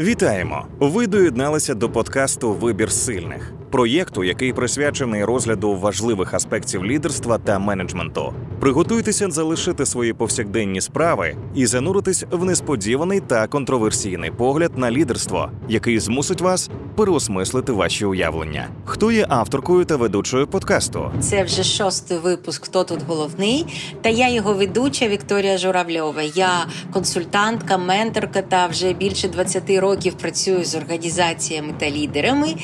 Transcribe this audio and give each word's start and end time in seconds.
Вітаємо! 0.00 0.66
Ви 0.80 1.06
доєдналися 1.06 1.74
до 1.74 1.90
подкасту 1.90 2.52
Вибір 2.52 2.92
сильних 2.92 3.52
проєкту, 3.70 4.24
який 4.24 4.52
присвячений 4.52 5.24
розгляду 5.24 5.74
важливих 5.74 6.34
аспектів 6.34 6.84
лідерства 6.84 7.38
та 7.38 7.58
менеджменту. 7.58 8.32
Приготуйтеся 8.60 9.30
залишити 9.30 9.86
свої 9.86 10.12
повсякденні 10.12 10.80
справи 10.80 11.36
і 11.54 11.66
зануритись 11.66 12.24
в 12.30 12.44
несподіваний 12.44 13.20
та 13.20 13.46
контроверсійний 13.46 14.30
погляд 14.30 14.78
на 14.78 14.90
лідерство, 14.90 15.50
який 15.68 15.98
змусить 15.98 16.40
вас 16.40 16.70
переосмислити 16.96 17.72
ваші 17.72 18.04
уявлення. 18.04 18.68
Хто 18.84 19.12
є 19.12 19.26
авторкою 19.28 19.84
та 19.84 19.96
ведучою 19.96 20.46
подкасту? 20.46 21.10
Це 21.20 21.42
вже 21.44 21.64
шостий 21.64 22.18
випуск. 22.18 22.64
Хто 22.64 22.84
тут 22.84 23.02
головний? 23.06 23.66
Та 24.02 24.08
я 24.08 24.28
його 24.28 24.54
ведуча 24.54 25.08
Вікторія 25.08 25.58
Журавльова. 25.58 26.22
Я 26.22 26.66
консультантка, 26.92 27.78
менторка 27.78 28.42
та 28.42 28.66
вже 28.66 28.92
більше 28.92 29.28
20 29.28 29.70
років 29.70 30.14
працюю 30.14 30.64
з 30.64 30.74
організаціями 30.74 31.74
та 31.78 31.90
лідерами. 31.90 32.54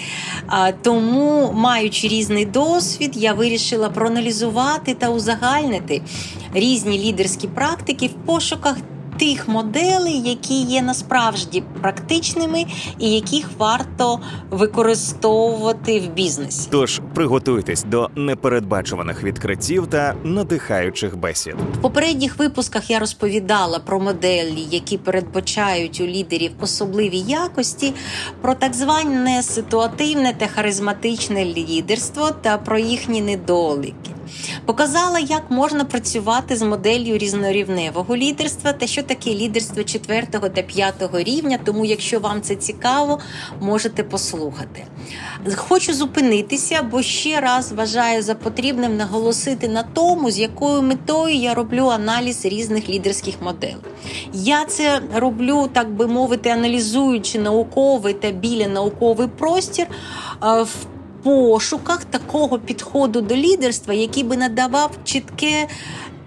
Тому, 0.92 1.52
маючи 1.54 2.08
різний 2.08 2.46
досвід, 2.46 3.12
я 3.14 3.32
вирішила 3.32 3.90
проаналізувати 3.90 4.94
та 4.94 5.10
узагальнити 5.10 6.02
різні 6.54 6.98
лідерські 6.98 7.48
практики 7.48 8.06
в 8.06 8.26
пошуках 8.26 8.76
тих 9.22 9.48
моделей, 9.48 10.22
які 10.24 10.62
є 10.62 10.82
насправді 10.82 11.62
практичними 11.80 12.64
і 12.98 13.10
яких 13.10 13.50
варто 13.58 14.20
використовувати 14.50 16.00
в 16.00 16.12
бізнесі. 16.12 16.68
Тож 16.70 17.00
приготуйтесь 17.14 17.84
до 17.84 18.10
непередбачуваних 18.16 19.24
відкриттів 19.24 19.86
та 19.86 20.14
надихаючих 20.24 21.16
бесід. 21.16 21.54
В 21.78 21.82
попередніх 21.82 22.38
випусках 22.38 22.90
я 22.90 22.98
розповідала 22.98 23.78
про 23.78 24.00
моделі, 24.00 24.66
які 24.70 24.98
передбачають 24.98 26.00
у 26.00 26.06
лідерів 26.06 26.52
особливі 26.60 27.18
якості, 27.18 27.92
про 28.40 28.54
так 28.54 28.74
зване 28.74 29.42
ситуативне 29.42 30.34
та 30.38 30.46
харизматичне 30.46 31.44
лідерство 31.44 32.30
та 32.30 32.58
про 32.58 32.78
їхні 32.78 33.20
недоліки. 33.20 34.11
Показала, 34.66 35.18
як 35.18 35.50
можна 35.50 35.84
працювати 35.84 36.56
з 36.56 36.62
моделлю 36.62 37.18
різнорівневого 37.18 38.16
лідерства 38.16 38.72
та 38.72 38.86
що 38.86 39.02
таке 39.02 39.30
лідерство 39.30 39.84
четвертого 39.84 40.48
та 40.48 40.62
п'ятого 40.62 41.20
рівня. 41.20 41.58
Тому, 41.64 41.84
якщо 41.84 42.20
вам 42.20 42.42
це 42.42 42.56
цікаво, 42.56 43.18
можете 43.60 44.02
послухати. 44.02 44.84
Хочу 45.56 45.94
зупинитися, 45.94 46.82
бо 46.82 47.02
ще 47.02 47.40
раз 47.40 47.72
вважаю 47.72 48.22
за 48.22 48.34
потрібним 48.34 48.96
наголосити 48.96 49.68
на 49.68 49.82
тому, 49.82 50.30
з 50.30 50.38
якою 50.38 50.82
метою 50.82 51.34
я 51.34 51.54
роблю 51.54 51.86
аналіз 51.86 52.44
різних 52.44 52.88
лідерських 52.88 53.34
моделей. 53.42 53.76
Я 54.32 54.64
це 54.64 55.00
роблю, 55.14 55.68
так 55.72 55.90
би 55.90 56.06
мовити, 56.06 56.48
аналізуючи 56.48 57.38
науковий 57.38 58.14
та 58.14 58.30
біля 58.30 58.68
науковий 58.68 59.28
простір. 59.28 59.86
в 60.42 60.91
пошуках 61.22 62.04
такого 62.04 62.58
підходу 62.58 63.20
до 63.20 63.36
лідерства, 63.36 63.94
який 63.94 64.24
би 64.24 64.36
надавав 64.36 64.90
чітке. 65.04 65.68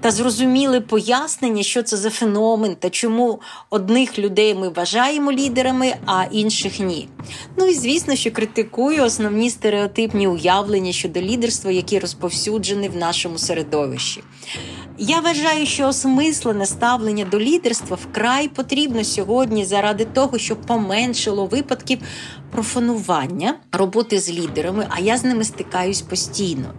Та 0.02 0.12
зрозуміли 0.12 0.82
пояснення, 0.82 1.64
що 1.64 1.84
це 1.84 1.98
за 1.98 2.10
феномен 2.10 2.76
та 2.76 2.90
чому 2.90 3.40
одних 3.70 4.20
людей 4.20 4.56
ми 4.56 4.70
вважаємо 4.70 5.32
лідерами, 5.32 5.94
а 6.06 6.24
інших 6.32 6.80
ні. 6.80 7.08
Ну 7.58 7.66
і 7.66 7.74
звісно, 7.74 8.16
що 8.16 8.32
критикую 8.32 9.04
основні 9.04 9.50
стереотипні 9.50 10.28
уявлення 10.28 10.92
щодо 10.92 11.22
лідерства, 11.22 11.72
які 11.72 12.00
розповсюджені 12.00 12.90
в 12.90 12.98
нашому 12.98 13.38
середовищі. 13.38 14.24
Я 14.98 15.20
вважаю, 15.20 15.66
що 15.66 15.88
осмислене 15.88 16.66
ставлення 16.66 17.26
до 17.26 17.40
лідерства 17.40 17.98
вкрай 18.02 18.48
потрібно 18.48 19.04
сьогодні 19.04 19.66
заради 19.66 20.06
того, 20.06 20.38
щоб 20.38 20.62
поменшило 20.62 21.46
випадків 21.46 22.00
профанування 22.52 23.56
роботи 23.72 24.20
з 24.20 24.30
лідерами, 24.32 24.88
а 24.90 25.00
я 25.00 25.18
з 25.18 25.24
ними 25.24 25.44
стикаюсь 25.44 26.02
постійно. 26.02 26.74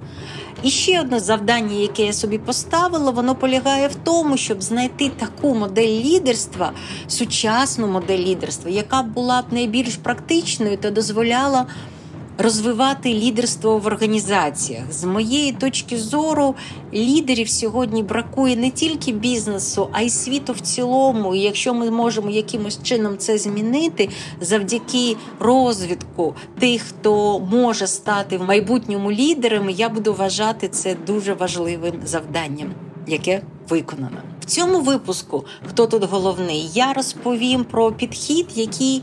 І 0.62 0.70
ще 0.70 1.00
одне 1.00 1.20
завдання, 1.20 1.76
яке 1.76 2.02
я 2.02 2.12
собі 2.12 2.38
поставила, 2.38 3.10
воно 3.10 3.34
полягає 3.34 3.88
в 3.88 3.94
тому, 3.94 4.36
щоб 4.36 4.62
знайти 4.62 5.08
таку 5.08 5.54
модель 5.54 6.02
лідерства, 6.04 6.72
сучасну 7.06 7.86
модель 7.86 8.18
лідерства, 8.18 8.70
яка 8.70 9.02
була 9.02 9.42
б 9.42 9.44
найбільш 9.50 9.96
практичною 9.96 10.76
та 10.76 10.90
дозволяла 10.90 11.66
розвивати 12.38 13.14
лідерство 13.14 13.78
в 13.78 13.86
організаціях. 13.86 14.92
З 14.92 15.04
моєї 15.04 15.52
точки 15.52 15.98
зору, 15.98 16.54
лідерів 16.94 17.48
сьогодні 17.48 18.02
бракує 18.02 18.56
не 18.56 18.70
тільки 18.70 19.12
бізнесу, 19.12 19.88
а 19.92 20.02
й 20.02 20.10
світу 20.10 20.52
в 20.52 20.60
цілому. 20.60 21.34
І 21.34 21.40
Якщо 21.40 21.74
ми 21.74 21.90
можемо 21.90 22.30
якимось 22.30 22.82
чином 22.82 23.18
це 23.18 23.38
змінити 23.38 24.08
завдяки 24.40 25.16
розвитку 25.40 26.34
тих, 26.58 26.82
хто 26.82 27.40
може 27.40 27.86
стати 27.86 28.38
в 28.38 28.42
майбутньому 28.42 29.12
лідерами, 29.12 29.72
я 29.72 29.88
буду 29.88 30.14
вважати 30.14 30.68
це 30.68 30.96
дуже 31.06 31.34
важливим 31.34 31.94
завданням, 32.04 32.74
яке 33.06 33.42
виконано. 33.68 34.18
В 34.40 34.44
цьому 34.44 34.80
випуску 34.80 35.44
хто 35.68 35.86
тут 35.86 36.04
головний, 36.04 36.70
я 36.74 36.92
розповім 36.92 37.64
про 37.64 37.92
підхід, 37.92 38.46
який 38.54 39.02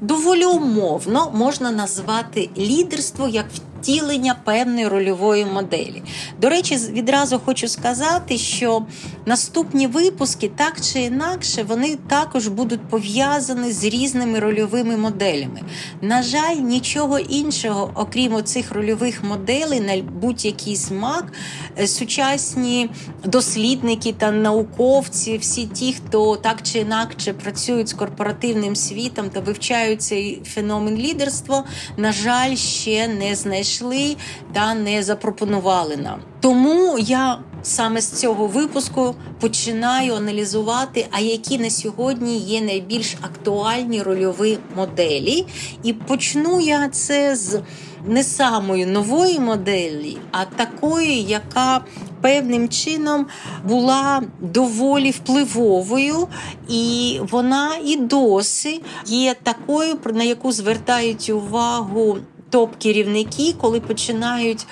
доволі 0.00 0.44
умовно 0.44 1.30
можна 1.34 1.70
назвати 1.70 2.50
лідерство 2.58 3.28
як 3.28 3.46
втілення 3.84 4.36
певної 4.44 4.88
рольової 4.88 5.46
моделі. 5.46 6.02
До 6.40 6.48
речі, 6.48 6.76
відразу 6.76 7.40
хочу 7.44 7.68
сказати, 7.68 8.38
що 8.38 8.86
наступні 9.26 9.86
випуски, 9.86 10.50
так 10.56 10.80
чи 10.80 11.00
інакше, 11.00 11.62
вони 11.62 11.98
також 12.08 12.48
будуть 12.48 12.88
пов'язані 12.88 13.72
з 13.72 13.84
різними 13.84 14.38
рольовими 14.38 14.96
моделями. 14.96 15.60
На 16.00 16.22
жаль, 16.22 16.56
нічого 16.56 17.18
іншого, 17.18 17.90
окрім 17.94 18.44
цих 18.44 18.72
рольових 18.72 19.24
моделей, 19.24 19.80
на 19.80 20.02
будь-який 20.02 20.76
смак, 20.76 21.32
е, 21.78 21.86
сучасні 21.86 22.90
дослідники 23.24 24.12
та 24.12 24.30
науковці, 24.30 25.38
всі 25.38 25.66
ті, 25.66 25.92
хто 25.92 26.36
так 26.36 26.62
чи 26.62 26.78
інакше 26.78 27.32
працюють 27.32 27.88
з 27.88 27.92
корпоративним 27.92 28.76
світом 28.76 29.30
та 29.30 29.40
вивчають 29.40 30.02
цей 30.02 30.42
феномен 30.44 30.96
лідерства, 30.96 31.64
на 31.96 32.12
жаль, 32.12 32.56
ще 32.56 33.08
не 33.08 33.34
знайшли 33.34 33.73
знайшли 33.74 34.16
та 34.52 34.74
не 34.74 35.02
запропонували 35.02 35.96
нам. 35.96 36.20
Тому 36.40 36.98
я 36.98 37.38
саме 37.62 38.00
з 38.00 38.12
цього 38.12 38.46
випуску 38.46 39.14
починаю 39.40 40.14
аналізувати, 40.14 41.06
а 41.10 41.20
які 41.20 41.58
на 41.58 41.70
сьогодні 41.70 42.38
є 42.38 42.60
найбільш 42.60 43.16
актуальні 43.20 44.02
рольові 44.02 44.58
моделі. 44.76 45.46
І 45.82 45.92
почну 45.92 46.60
я 46.60 46.88
це 46.88 47.36
з 47.36 47.60
не 48.06 48.24
самої 48.24 48.86
нової 48.86 49.40
моделі, 49.40 50.18
а 50.32 50.44
такої, 50.44 51.22
яка 51.22 51.84
певним 52.20 52.68
чином 52.68 53.26
була 53.64 54.22
доволі 54.40 55.10
впливовою, 55.10 56.28
і 56.68 57.20
вона 57.30 57.70
і 57.84 57.96
досі 57.96 58.82
є 59.06 59.34
такою, 59.42 59.94
на 60.14 60.24
яку 60.24 60.52
звертають 60.52 61.30
увагу 61.30 62.18
топ-керівники, 62.54 63.54
коли 63.60 63.80
починають 63.80 64.66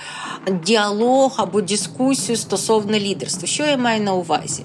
діалог 0.64 1.34
або 1.36 1.60
дискусію 1.60 2.36
стосовно 2.36 2.98
лідерства. 2.98 3.48
Що 3.48 3.64
я 3.64 3.76
маю 3.76 4.02
на 4.02 4.14
увазі? 4.14 4.62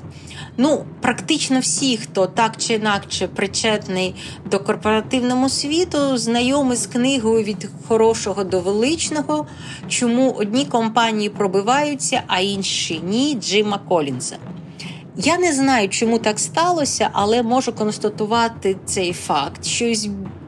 Ну, 0.58 0.86
практично 1.02 1.60
всі, 1.60 1.98
хто 1.98 2.28
так 2.28 2.58
чи 2.58 2.74
інакше 2.74 3.28
причетний 3.28 4.16
до 4.52 4.60
корпоративного 4.60 5.50
світу, 5.50 6.18
знайомі 6.18 6.76
з 6.76 6.88
книгою 6.88 7.44
від 7.44 7.70
хорошого 7.88 8.44
до 8.44 8.60
величного, 8.60 9.48
чому 9.88 10.32
одні 10.32 10.66
компанії 10.66 11.30
пробиваються, 11.30 12.24
а 12.28 12.40
інші 12.40 13.02
ні, 13.04 13.38
Джима 13.42 13.78
Колінса. 13.78 14.38
Я 15.18 15.38
не 15.38 15.54
знаю, 15.54 15.90
чому 15.90 16.20
так 16.20 16.40
сталося, 16.40 17.10
але 17.14 17.44
можу 17.44 17.74
констатувати 17.74 18.78
цей 18.86 19.14
факт, 19.14 19.66
що 19.66 19.94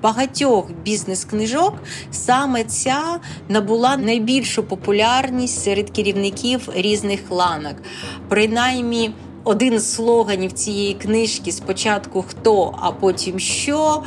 багатьох 0.03 0.71
бізнес-книжок 0.83 1.73
саме 2.11 2.63
ця 2.63 3.19
набула 3.49 3.97
найбільшу 3.97 4.63
популярність 4.63 5.63
серед 5.63 5.89
керівників 5.89 6.69
різних 6.75 7.19
ланок. 7.29 7.75
Принаймні. 8.29 9.11
Один 9.43 9.79
з 9.79 9.93
слоганів 9.93 10.51
цієї 10.51 10.93
книжки 10.93 11.51
спочатку 11.51 12.25
хто, 12.29 12.75
а 12.81 12.91
потім 12.91 13.39
що, 13.39 14.03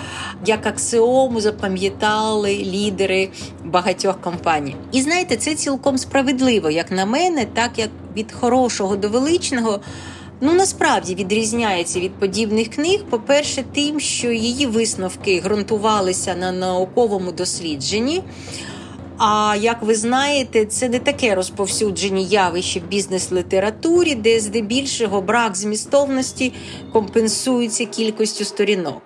як 0.47 0.67
аксіому 0.67 1.41
запам'ятали 1.41 2.57
лідери 2.57 3.29
багатьох 3.65 4.21
компаній. 4.21 4.77
І 4.93 5.03
знаєте, 5.03 5.37
це 5.37 5.55
цілком 5.55 5.99
справедливо, 5.99 6.71
як 6.71 6.91
на 6.91 7.07
мене, 7.07 7.45
так 7.45 7.79
як 7.79 7.91
від 8.17 8.33
хорошого 8.33 8.97
до 8.97 9.09
величного 9.09 9.81
ну 10.43 10.53
насправді 10.53 11.15
відрізняється 11.15 12.01
від 12.01 12.13
подібних 12.13 12.69
книг. 12.69 13.01
По-перше, 13.11 13.65
тим, 13.75 14.01
що 14.01 14.31
її 14.31 14.67
висновки 14.67 15.41
ґрунтувалися 15.41 16.35
на 16.35 16.53
науковому 16.53 17.33
дослідженні. 17.33 18.23
А 19.19 19.57
як 19.61 19.83
ви 19.83 19.95
знаєте, 19.95 20.67
це 20.67 20.89
не 20.89 20.99
таке 20.99 21.35
розповсюджені 21.35 22.25
явище 22.25 22.81
в 22.81 22.89
бізнес-літературі, 22.89 24.15
де 24.15 24.41
здебільшого 24.41 25.21
брак 25.21 25.57
змістовності 25.57 26.53
компенсується 26.93 27.85
кількістю 27.85 28.45
сторінок. 28.45 29.03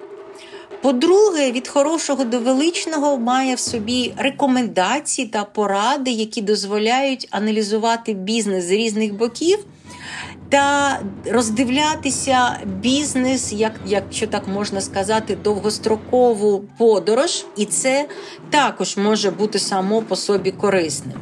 По-друге, 0.82 1.52
від 1.52 1.68
хорошого 1.68 2.24
до 2.24 2.38
величного 2.38 3.18
має 3.18 3.54
в 3.54 3.58
собі 3.58 4.12
рекомендації 4.16 5.28
та 5.28 5.44
поради, 5.44 6.10
які 6.10 6.42
дозволяють 6.42 7.28
аналізувати 7.30 8.14
бізнес 8.14 8.64
з 8.64 8.70
різних 8.70 9.14
боків. 9.14 9.58
Та 10.48 10.98
роздивлятися 11.30 12.58
бізнес, 12.80 13.52
як 13.52 13.72
якщо 13.86 14.26
так 14.26 14.48
можна 14.48 14.80
сказати, 14.80 15.38
довгострокову 15.44 16.64
подорож, 16.78 17.44
і 17.56 17.64
це 17.64 18.08
також 18.50 18.96
може 18.96 19.30
бути 19.30 19.58
само 19.58 20.02
по 20.02 20.16
собі 20.16 20.50
корисним. 20.50 21.20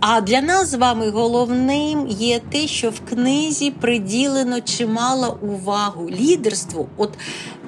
А 0.00 0.20
для 0.20 0.40
нас 0.40 0.70
з 0.70 0.74
вами 0.74 1.10
головним 1.10 2.06
є 2.08 2.40
те, 2.50 2.66
що 2.66 2.90
в 2.90 3.00
книзі 3.00 3.70
приділено 3.70 4.60
чимало 4.60 5.38
увагу 5.42 6.10
лідерству, 6.10 6.88
от 6.96 7.10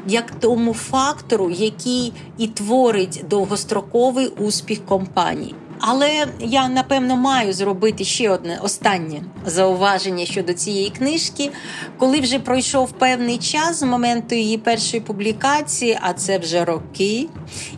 як 0.06 0.30
тому 0.30 0.74
фактору, 0.74 1.50
який 1.50 2.12
і 2.38 2.46
творить 2.46 3.24
довгостроковий 3.30 4.26
успіх 4.26 4.86
компанії. 4.86 5.54
Але 5.84 6.26
я 6.40 6.68
напевно 6.68 7.16
маю 7.16 7.52
зробити 7.52 8.04
ще 8.04 8.30
одне 8.30 8.58
останнє 8.62 9.22
зауваження 9.46 10.24
щодо 10.24 10.52
цієї 10.52 10.90
книжки. 10.90 11.50
Коли 11.98 12.20
вже 12.20 12.38
пройшов 12.38 12.92
певний 12.92 13.38
час 13.38 13.78
з 13.78 13.82
моменту 13.82 14.34
її 14.34 14.58
першої 14.58 15.02
публікації, 15.02 15.98
а 16.00 16.12
це 16.12 16.38
вже 16.38 16.64
роки. 16.64 17.28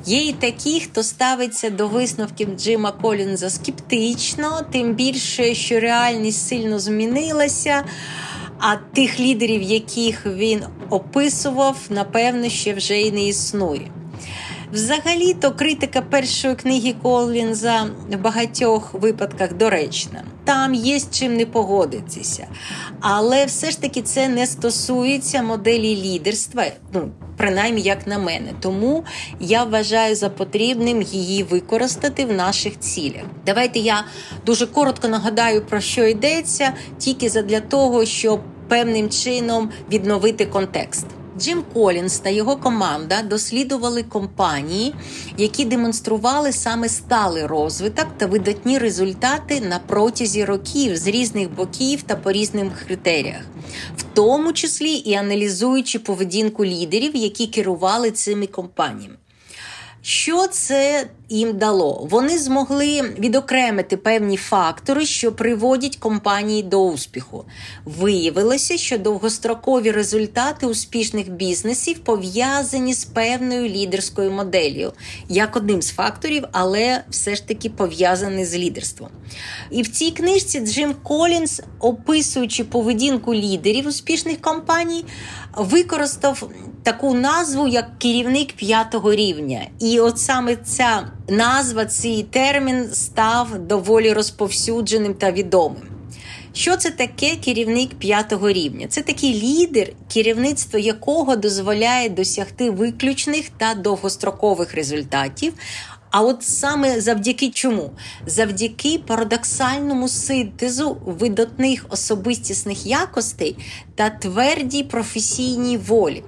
Є 0.06 0.28
і 0.28 0.32
такі, 0.32 0.80
хто 0.80 1.02
ставиться 1.02 1.70
до 1.70 1.88
висновків 1.88 2.48
Джима 2.58 2.92
Колінза 2.92 3.50
скептично, 3.50 4.60
тим 4.72 4.94
більше, 4.94 5.54
що 5.54 5.80
реальність 5.80 6.48
сильно 6.48 6.78
змінилася. 6.78 7.84
А 8.58 8.76
тих 8.76 9.20
лідерів, 9.20 9.62
яких 9.62 10.26
він 10.26 10.62
описував, 10.90 11.76
напевно, 11.90 12.48
ще 12.48 12.74
вже 12.74 13.00
й 13.00 13.12
не 13.12 13.24
існує. 13.24 13.90
Взагалі-то 14.72 15.52
критика 15.52 16.02
першої 16.02 16.54
книги 16.54 16.94
Колінза 17.02 17.86
в 18.12 18.16
багатьох 18.16 18.94
випадках 18.94 19.54
доречна. 19.54 20.24
Там 20.44 20.74
є 20.74 20.98
з 20.98 21.10
чим 21.10 21.36
не 21.36 21.46
погодитися. 21.46 22.46
Але 23.00 23.44
все 23.44 23.70
ж 23.70 23.80
таки 23.80 24.02
це 24.02 24.28
не 24.28 24.46
стосується 24.46 25.42
моделі 25.42 25.96
лідерства, 25.96 26.64
ну, 26.92 27.10
принаймні 27.36 27.82
як 27.82 28.06
на 28.06 28.18
мене. 28.18 28.52
Тому 28.60 29.04
я 29.40 29.64
вважаю 29.64 30.16
за 30.16 30.30
потрібним 30.30 31.02
її 31.02 31.42
використати 31.42 32.24
в 32.24 32.32
наших 32.32 32.80
цілях. 32.80 33.24
Давайте 33.46 33.78
я 33.78 34.04
дуже 34.46 34.66
коротко 34.66 35.08
нагадаю, 35.08 35.66
про 35.66 35.80
що 35.80 36.04
йдеться, 36.04 36.72
тільки 36.98 37.30
для 37.30 37.60
того, 37.60 38.04
щоб 38.04 38.40
певним 38.68 39.10
чином 39.10 39.70
відновити 39.92 40.46
контекст. 40.46 41.06
Джим 41.38 41.64
Колінс 41.72 42.18
та 42.18 42.30
його 42.30 42.56
команда 42.56 43.22
дослідували 43.22 44.02
компанії, 44.02 44.94
які 45.38 45.64
демонстрували 45.64 46.52
саме 46.52 46.88
сталий 46.88 47.46
розвиток 47.46 48.06
та 48.16 48.26
видатні 48.26 48.78
результати 48.78 49.60
на 49.60 49.78
протязі 49.78 50.44
років 50.44 50.96
з 50.96 51.06
різних 51.06 51.50
боків 51.50 52.02
та 52.02 52.16
по 52.16 52.32
різним 52.32 52.72
критеріях, 52.86 53.42
в 53.96 54.02
тому 54.02 54.52
числі 54.52 54.92
і 54.92 55.14
аналізуючи 55.14 55.98
поведінку 55.98 56.64
лідерів, 56.64 57.16
які 57.16 57.46
керували 57.46 58.10
цими 58.10 58.46
компаніями. 58.46 59.16
Що 60.02 60.46
це 60.46 61.06
їм 61.28 61.58
дало? 61.58 62.06
Вони 62.10 62.38
змогли 62.38 63.14
відокремити 63.18 63.96
певні 63.96 64.36
фактори, 64.36 65.06
що 65.06 65.32
приводять 65.32 65.96
компанії 65.96 66.62
до 66.62 66.84
успіху. 66.86 67.44
Виявилося, 67.84 68.76
що 68.76 68.98
довгострокові 68.98 69.90
результати 69.90 70.66
успішних 70.66 71.30
бізнесів 71.30 71.98
пов'язані 71.98 72.94
з 72.94 73.04
певною 73.04 73.68
лідерською 73.68 74.30
моделлю, 74.30 74.92
як 75.28 75.56
одним 75.56 75.82
з 75.82 75.90
факторів, 75.90 76.44
але 76.52 77.04
все 77.10 77.34
ж 77.34 77.48
таки 77.48 77.70
пов'язаний 77.70 78.44
з 78.44 78.54
лідерством. 78.56 79.10
І 79.70 79.82
в 79.82 79.88
цій 79.88 80.10
книжці 80.10 80.60
Джим 80.60 80.94
Колінс, 81.02 81.60
описуючи 81.80 82.64
поведінку 82.64 83.34
лідерів 83.34 83.86
успішних 83.86 84.40
компаній, 84.40 85.04
використав 85.56 86.48
таку 86.82 87.14
назву 87.14 87.68
як 87.68 87.98
керівник 87.98 88.52
п'ятого 88.52 89.14
рівня. 89.14 89.66
І 89.78 90.00
от 90.00 90.18
саме 90.18 90.56
ця 90.56 91.10
назва, 91.28 91.86
цей 91.86 92.22
термін 92.22 92.88
став 92.92 93.58
доволі 93.58 94.12
розповсюдженим 94.12 95.14
та 95.14 95.32
відомим. 95.32 95.82
Що 96.52 96.76
це 96.76 96.90
таке 96.90 97.36
керівник 97.36 97.94
п'ятого 97.94 98.50
рівня? 98.52 98.86
Це 98.88 99.02
такий 99.02 99.34
лідер, 99.42 99.88
керівництво 100.12 100.78
якого 100.78 101.36
дозволяє 101.36 102.08
досягти 102.08 102.70
виключних 102.70 103.48
та 103.48 103.74
довгострокових 103.74 104.74
результатів. 104.74 105.52
А 106.10 106.22
от 106.22 106.42
саме 106.42 107.00
завдяки 107.00 107.50
чому? 107.50 107.90
Завдяки 108.26 109.00
парадоксальному 109.06 110.08
синтезу 110.08 110.96
видатних 111.06 111.86
особистісних 111.88 112.86
якостей 112.86 113.56
та 113.94 114.10
твердій 114.10 114.82
професійній 114.82 115.76
волі. 115.76 116.22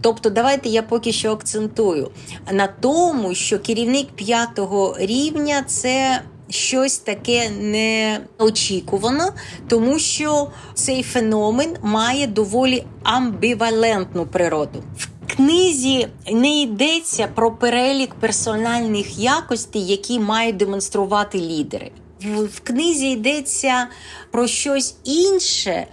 Тобто, 0.00 0.30
давайте 0.30 0.68
я 0.68 0.82
поки 0.82 1.12
що 1.12 1.32
акцентую 1.32 2.10
на 2.52 2.66
тому, 2.66 3.34
що 3.34 3.58
керівник 3.58 4.08
п'ятого 4.08 4.96
рівня 4.98 5.62
це. 5.66 6.22
Щось 6.50 6.98
таке 6.98 7.50
неочікувано, 7.50 9.32
тому 9.68 9.98
що 9.98 10.50
цей 10.74 11.02
феномен 11.02 11.76
має 11.82 12.26
доволі 12.26 12.84
амбівалентну 13.02 14.26
природу. 14.26 14.82
В 14.96 15.36
книзі 15.36 16.08
не 16.32 16.60
йдеться 16.62 17.28
про 17.34 17.52
перелік 17.52 18.14
персональних 18.14 19.18
якостей, 19.18 19.86
які 19.86 20.20
мають 20.20 20.56
демонструвати 20.56 21.38
лідери. 21.38 21.90
В 22.24 22.60
книзі 22.60 23.10
йдеться 23.10 23.88
про 24.30 24.46
щось 24.46 24.94
інше 25.04 25.86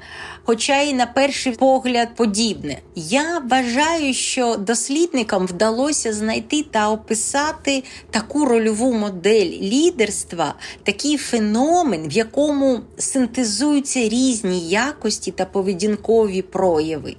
хоча 0.44 0.82
й 0.82 0.94
на 0.94 1.06
перший 1.06 1.52
погляд 1.52 2.16
подібне. 2.16 2.78
Я 2.96 3.40
вважаю, 3.40 4.14
що 4.14 4.56
дослідникам 4.56 5.46
вдалося 5.46 6.14
знайти 6.14 6.64
та 6.72 6.90
описати 6.90 7.84
таку 8.12 8.46
рольову 8.46 8.94
модель 8.94 9.52
лідерства, 9.62 10.56
такий 10.84 11.18
феномен, 11.18 12.08
в 12.08 12.12
якому 12.12 12.80
синтезуються 12.98 14.10
різні 14.10 14.70
якості 14.70 15.32
та 15.32 15.46
поведінкові 15.46 16.42
прояви, 16.42 17.16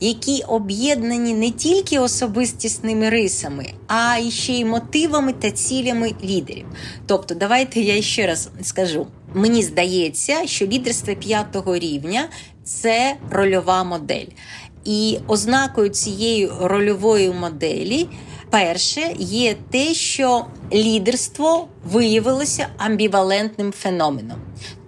які 0.00 0.42
об'єднані 0.48 1.34
не 1.34 1.50
тільки 1.50 1.98
особистісними 1.98 3.10
рисами, 3.10 3.66
а 3.86 4.18
й 4.18 4.30
ще 4.30 4.52
й 4.52 4.64
мотивами 4.64 5.32
та 5.32 5.50
цілями 5.50 6.12
лідерів. 6.24 6.66
Тобто, 7.06 7.34
давайте 7.34 7.80
я 7.80 8.02
ще 8.02 8.26
раз 8.26 8.37
скажу. 8.62 9.06
Мені 9.34 9.62
здається, 9.62 10.46
що 10.46 10.66
лідерство 10.66 11.14
п'ятого 11.14 11.78
рівня 11.78 12.28
це 12.64 13.16
рольова 13.30 13.84
модель. 13.84 14.26
І 14.84 15.18
ознакою 15.26 15.88
цієї 15.88 16.50
рольової 16.60 17.30
моделі 17.30 18.08
перше 18.50 19.14
є 19.18 19.56
те, 19.70 19.94
що 19.94 20.44
лідерство 20.72 21.68
виявилося 21.84 22.66
амбівалентним 22.78 23.72
феноменом. 23.72 24.38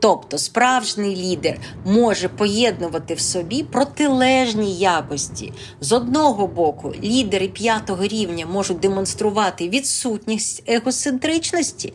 Тобто 0.00 0.38
справжній 0.38 1.16
лідер 1.16 1.58
може 1.84 2.28
поєднувати 2.28 3.14
в 3.14 3.20
собі 3.20 3.62
протилежні 3.62 4.74
якості. 4.74 5.52
З 5.80 5.92
одного 5.92 6.46
боку, 6.46 6.94
лідери 7.02 7.48
п'ятого 7.48 8.06
рівня 8.06 8.46
можуть 8.46 8.80
демонструвати 8.80 9.68
відсутність 9.68 10.62
егоцентричності, 10.66 11.92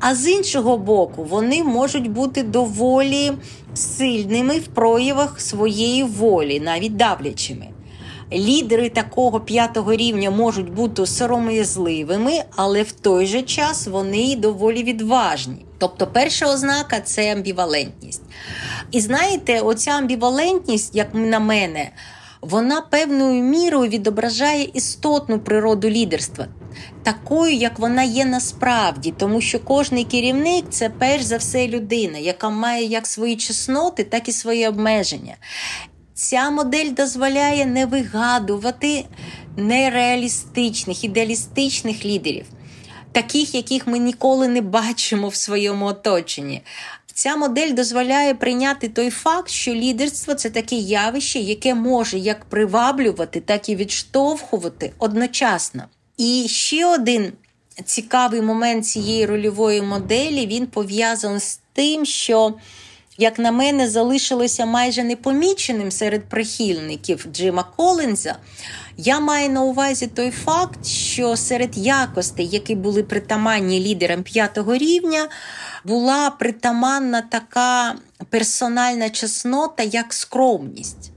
а 0.00 0.14
з 0.14 0.28
іншого 0.28 0.78
боку, 0.78 1.24
вони 1.24 1.64
можуть 1.64 2.10
бути 2.10 2.42
доволі 2.42 3.32
сильними 3.74 4.58
в 4.58 4.66
проявах 4.66 5.40
своєї 5.40 6.02
волі, 6.04 6.60
навіть 6.60 6.96
давлячими. 6.96 7.71
Лідери 8.32 8.88
такого 8.88 9.40
п'ятого 9.40 9.94
рівня 9.94 10.30
можуть 10.30 10.72
бути 10.72 11.06
сором'язливими, 11.06 12.32
але 12.56 12.82
в 12.82 12.92
той 12.92 13.26
же 13.26 13.42
час 13.42 13.86
вони 13.86 14.36
доволі 14.36 14.82
відважні. 14.82 15.64
Тобто, 15.78 16.06
перша 16.06 16.52
ознака 16.52 17.00
це 17.00 17.32
амбівалентність. 17.32 18.22
І 18.90 19.00
знаєте, 19.00 19.60
оця 19.60 19.90
амбівалентність, 19.90 20.94
як 20.94 21.08
на 21.14 21.40
мене, 21.40 21.90
вона 22.40 22.80
певною 22.80 23.42
мірою 23.42 23.90
відображає 23.90 24.64
істотну 24.64 25.38
природу 25.38 25.90
лідерства, 25.90 26.46
такою, 27.02 27.54
як 27.54 27.78
вона 27.78 28.02
є 28.02 28.24
насправді, 28.24 29.14
тому 29.18 29.40
що 29.40 29.60
кожний 29.60 30.04
керівник 30.04 30.64
це 30.70 30.88
перш 30.88 31.22
за 31.22 31.36
все 31.36 31.68
людина, 31.68 32.18
яка 32.18 32.50
має 32.50 32.84
як 32.84 33.06
свої 33.06 33.36
чесноти, 33.36 34.04
так 34.04 34.28
і 34.28 34.32
свої 34.32 34.68
обмеження. 34.68 35.34
Ця 36.22 36.50
модель 36.50 36.90
дозволяє 36.90 37.66
не 37.66 37.86
вигадувати 37.86 39.04
нереалістичних, 39.56 41.04
ідеалістичних 41.04 42.04
лідерів, 42.04 42.46
таких, 43.12 43.54
яких 43.54 43.86
ми 43.86 43.98
ніколи 43.98 44.48
не 44.48 44.60
бачимо 44.60 45.28
в 45.28 45.34
своєму 45.34 45.86
оточенні. 45.86 46.62
Ця 47.14 47.36
модель 47.36 47.72
дозволяє 47.72 48.34
прийняти 48.34 48.88
той 48.88 49.10
факт, 49.10 49.50
що 49.50 49.74
лідерство 49.74 50.34
це 50.34 50.50
таке 50.50 50.76
явище, 50.76 51.38
яке 51.38 51.74
може 51.74 52.18
як 52.18 52.44
приваблювати, 52.44 53.40
так 53.40 53.68
і 53.68 53.76
відштовхувати 53.76 54.92
одночасно. 54.98 55.84
І 56.16 56.46
ще 56.48 56.86
один 56.86 57.32
цікавий 57.84 58.42
момент 58.42 58.86
цієї 58.86 59.26
рольової 59.26 59.82
моделі 59.82 60.46
він 60.46 60.66
пов'язаний 60.66 61.40
з 61.40 61.60
тим, 61.72 62.06
що 62.06 62.54
як 63.22 63.38
на 63.38 63.52
мене, 63.52 63.88
залишилося 63.88 64.66
майже 64.66 65.04
непоміченим 65.04 65.90
серед 65.90 66.24
прихильників 66.24 67.26
Джима 67.32 67.64
Колінза. 67.76 68.36
Я 68.96 69.20
маю 69.20 69.50
на 69.50 69.62
увазі 69.62 70.06
той 70.06 70.30
факт, 70.30 70.86
що 70.86 71.36
серед 71.36 71.78
якостей, 71.78 72.48
які 72.48 72.74
були 72.74 73.02
притаманні 73.02 73.80
лідерам 73.80 74.22
п'ятого 74.22 74.76
рівня, 74.76 75.28
була 75.84 76.30
притаманна 76.30 77.22
така 77.22 77.94
персональна 78.30 79.10
чеснота, 79.10 79.82
як 79.82 80.12
скромність. 80.12 81.12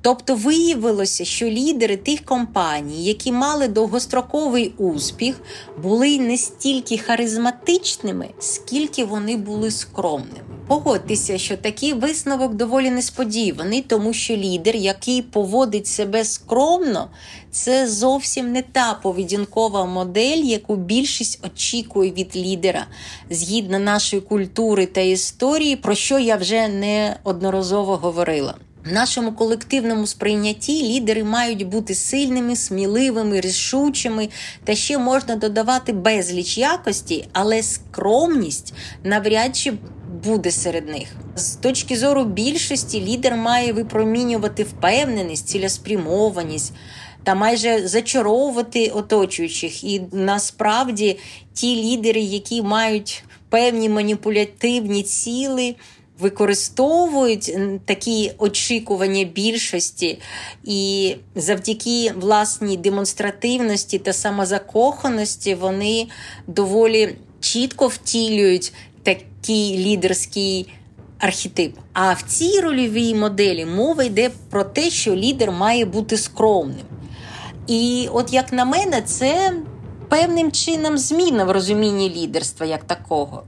Тобто 0.00 0.34
виявилося, 0.34 1.24
що 1.24 1.46
лідери 1.46 1.96
тих 1.96 2.24
компаній, 2.24 3.04
які 3.04 3.32
мали 3.32 3.68
довгостроковий 3.68 4.74
успіх, 4.78 5.40
були 5.82 6.18
не 6.18 6.36
стільки 6.36 6.98
харизматичними, 6.98 8.28
скільки 8.38 9.04
вони 9.04 9.36
були 9.36 9.70
скромними. 9.70 10.53
Погодьтеся, 10.66 11.38
що 11.38 11.56
такий 11.56 11.92
висновок 11.92 12.54
доволі 12.54 12.90
несподіваний, 12.90 13.82
тому 13.82 14.12
що 14.12 14.36
лідер, 14.36 14.76
який 14.76 15.22
поводить 15.22 15.86
себе 15.86 16.24
скромно, 16.24 17.10
це 17.50 17.88
зовсім 17.88 18.52
не 18.52 18.62
та 18.62 18.94
поведінкова 18.94 19.86
модель, 19.86 20.42
яку 20.42 20.76
більшість 20.76 21.46
очікує 21.46 22.10
від 22.10 22.36
лідера 22.36 22.86
згідно 23.30 23.78
нашої 23.78 24.22
культури 24.22 24.86
та 24.86 25.00
історії, 25.00 25.76
про 25.76 25.94
що 25.94 26.18
я 26.18 26.36
вже 26.36 26.68
неодноразово 26.68 27.96
говорила. 27.96 28.54
В 28.84 28.92
нашому 28.92 29.32
колективному 29.32 30.06
сприйнятті 30.06 30.82
лідери 30.82 31.24
мають 31.24 31.66
бути 31.66 31.94
сильними, 31.94 32.56
сміливими, 32.56 33.40
рішучими, 33.40 34.28
та 34.64 34.74
ще 34.74 34.98
можна 34.98 35.36
додавати 35.36 35.92
безліч 35.92 36.58
якості, 36.58 37.28
але 37.32 37.62
скромність 37.62 38.74
навряд 39.04 39.56
чи 39.56 39.72
буде 40.24 40.50
серед 40.50 40.88
них. 40.88 41.08
З 41.36 41.50
точки 41.50 41.96
зору 41.96 42.24
більшості, 42.24 43.00
лідер 43.00 43.36
має 43.36 43.72
випромінювати 43.72 44.62
впевненість, 44.64 45.48
цілеспрямованість 45.48 46.72
та 47.24 47.34
майже 47.34 47.88
зачаровувати 47.88 48.88
оточуючих. 48.88 49.84
І 49.84 50.02
насправді 50.12 51.18
ті 51.52 51.76
лідери, 51.76 52.20
які 52.20 52.62
мають 52.62 53.24
певні 53.48 53.88
маніпулятивні 53.88 55.02
ціли 55.02 55.74
використовують 56.18 57.56
такі 57.84 58.32
очікування 58.38 59.24
більшості, 59.24 60.18
і 60.64 61.14
завдяки 61.34 62.12
власній 62.16 62.76
демонстративності 62.76 63.98
та 63.98 64.12
самозакоханості 64.12 65.54
вони 65.54 66.06
доволі 66.46 67.16
чітко 67.40 67.86
втілюють 67.86 68.72
такий 69.04 69.78
лідерський 69.78 70.68
архетип. 71.18 71.76
А 71.92 72.12
в 72.12 72.22
цій 72.22 72.60
рольовій 72.60 73.14
моделі 73.14 73.66
мова 73.66 74.04
йде 74.04 74.30
про 74.50 74.64
те, 74.64 74.90
що 74.90 75.16
лідер 75.16 75.50
має 75.50 75.84
бути 75.84 76.16
скромним. 76.16 76.86
І 77.66 78.08
от 78.12 78.32
як 78.32 78.52
на 78.52 78.64
мене, 78.64 79.02
це 79.02 79.52
певним 80.08 80.52
чином 80.52 80.98
зміна 80.98 81.44
в 81.44 81.50
розумінні 81.50 82.10
лідерства 82.10 82.66
як 82.66 82.84
такого. 82.84 83.42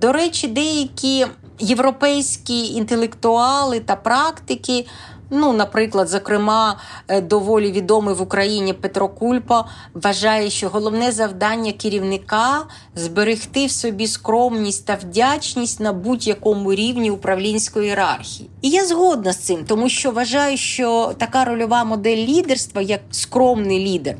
До 0.00 0.12
речі, 0.12 0.48
деякі 0.48 1.26
європейські 1.58 2.74
інтелектуали 2.74 3.80
та 3.80 3.96
практики. 3.96 4.86
Ну, 5.34 5.52
наприклад, 5.52 6.08
зокрема, 6.08 6.76
е, 7.08 7.20
доволі 7.20 7.72
відомий 7.72 8.14
в 8.14 8.22
Україні 8.22 8.72
Петро 8.72 9.08
Кульпа 9.08 9.64
вважає, 9.94 10.50
що 10.50 10.68
головне 10.68 11.12
завдання 11.12 11.72
керівника 11.72 12.62
зберегти 12.94 13.66
в 13.66 13.70
собі 13.70 14.06
скромність 14.06 14.86
та 14.86 14.94
вдячність 14.94 15.80
на 15.80 15.92
будь-якому 15.92 16.74
рівні 16.74 17.10
управлінської 17.10 17.86
ієрархії. 17.86 18.50
І 18.62 18.70
я 18.70 18.86
згодна 18.86 19.32
з 19.32 19.38
цим, 19.38 19.64
тому 19.64 19.88
що 19.88 20.10
вважаю, 20.10 20.56
що 20.56 21.12
така 21.18 21.44
рольова 21.44 21.84
модель 21.84 22.26
лідерства, 22.26 22.82
як 22.82 23.00
скромний 23.10 23.78
лідер, 23.78 24.16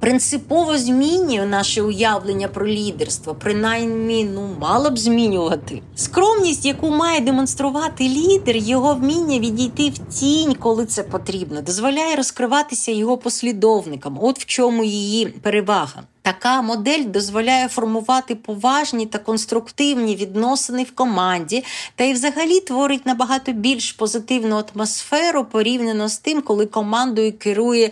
принципово 0.00 0.78
змінює 0.78 1.46
наше 1.46 1.82
уявлення 1.82 2.48
про 2.48 2.66
лідерство, 2.66 3.34
принаймні 3.34 4.24
ну 4.24 4.48
мало 4.60 4.90
б 4.90 4.98
змінювати. 4.98 5.82
Скромність, 5.96 6.66
яку 6.66 6.90
має 6.90 7.20
демонструвати 7.20 8.04
лідер, 8.04 8.56
його 8.56 8.94
вміння 8.94 9.38
відійти 9.38 9.90
в 9.90 9.98
тінь, 9.98 10.54
коли 10.54 10.86
це 10.86 11.02
потрібно, 11.02 11.62
дозволяє 11.62 12.16
розкриватися 12.16 12.92
його 12.92 13.18
послідовникам. 13.18 14.18
От 14.22 14.38
в 14.38 14.44
чому 14.44 14.84
її 14.84 15.26
перевага. 15.26 16.02
Така 16.22 16.62
модель 16.62 17.04
дозволяє 17.04 17.68
формувати 17.68 18.34
поважні 18.34 19.06
та 19.06 19.18
конструктивні 19.18 20.16
відносини 20.16 20.82
в 20.82 20.94
команді, 20.94 21.64
та 21.94 22.04
й 22.04 22.12
взагалі 22.12 22.60
творить 22.60 23.06
набагато 23.06 23.52
більш 23.52 23.92
позитивну 23.92 24.64
атмосферу 24.74 25.44
порівняно 25.44 26.08
з 26.08 26.18
тим, 26.18 26.42
коли 26.42 26.66
командою 26.66 27.32
керує 27.38 27.90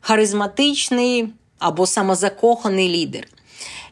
харизматичний 0.00 1.28
або 1.62 1.86
самозакоханий 1.86 2.88
лідер. 2.88 3.28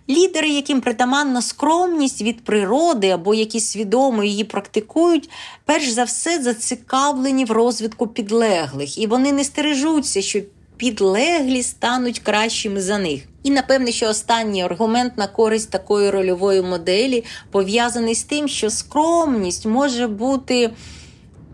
Лідери, 0.08 0.48
яким 0.48 0.80
притаманна 0.80 1.42
скромність 1.42 2.22
від 2.22 2.44
природи 2.44 3.10
або 3.10 3.34
які 3.34 3.60
свідомо 3.60 4.24
її 4.24 4.44
практикують, 4.44 5.30
перш 5.64 5.88
за 5.88 6.04
все 6.04 6.42
зацікавлені 6.42 7.44
в 7.44 7.50
розвитку 7.50 8.06
підлеглих, 8.06 8.98
і 8.98 9.06
вони 9.06 9.32
не 9.32 9.44
стережуться, 9.44 10.22
що 10.22 10.40
підлеглі 10.76 11.62
стануть 11.62 12.18
кращими 12.18 12.80
за 12.80 12.98
них. 12.98 13.22
І 13.42 13.50
напевне, 13.50 13.92
що 13.92 14.06
останній 14.06 14.62
аргумент 14.62 15.18
на 15.18 15.26
користь 15.26 15.70
такої 15.70 16.10
рольової 16.10 16.62
моделі 16.62 17.24
пов'язаний 17.50 18.14
з 18.14 18.24
тим, 18.24 18.48
що 18.48 18.70
скромність 18.70 19.66
може 19.66 20.06
бути 20.06 20.70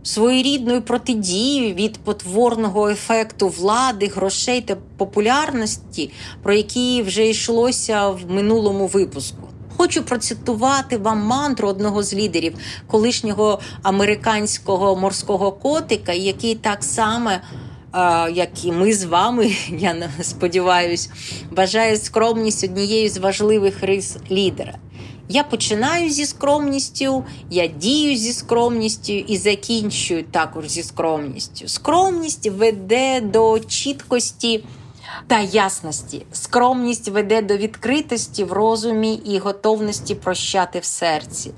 своєрідною 0.06 0.82
протидією 0.82 1.74
від 1.74 1.98
потворного 1.98 2.88
ефекту 2.88 3.48
влади, 3.48 4.06
грошей 4.06 4.60
та 4.60 4.76
популярності, 4.96 6.10
про 6.42 6.54
які 6.54 7.02
вже 7.02 7.28
йшлося 7.28 8.08
в 8.08 8.30
минулому 8.30 8.86
випуску. 8.86 9.48
Хочу 9.76 10.02
процитувати 10.02 10.96
вам 10.96 11.18
мантру 11.18 11.68
одного 11.68 12.02
з 12.02 12.14
лідерів 12.14 12.54
колишнього 12.86 13.60
американського 13.82 14.96
морського 14.96 15.52
котика, 15.52 16.12
який 16.12 16.54
так 16.54 16.84
само, 16.84 17.30
як 18.32 18.64
і 18.64 18.72
ми 18.72 18.92
з 18.92 19.04
вами, 19.04 19.52
я 19.78 20.10
сподіваюся, 20.22 21.10
вважає 21.50 21.96
скромність 21.96 22.64
однією 22.64 23.08
з 23.08 23.18
важливих 23.18 23.82
рис 23.82 24.16
лідера. 24.30 24.74
Я 25.28 25.44
починаю 25.44 26.10
зі 26.10 26.26
скромністю, 26.26 27.24
я 27.50 27.66
дію 27.66 28.16
зі 28.16 28.32
скромністю 28.32 29.12
і 29.12 29.36
закінчую 29.36 30.24
також 30.24 30.68
зі 30.68 30.82
скромністю. 30.82 31.68
Скромність 31.68 32.46
веде 32.46 33.20
до 33.20 33.58
чіткості 33.58 34.64
та 35.26 35.40
ясності. 35.40 36.26
Скромність 36.32 37.08
веде 37.08 37.42
до 37.42 37.56
відкритості 37.56 38.44
в 38.44 38.52
розумі 38.52 39.14
і 39.14 39.38
готовності 39.38 40.14
прощати 40.14 40.78
в 40.78 40.84
серці. 40.84 41.50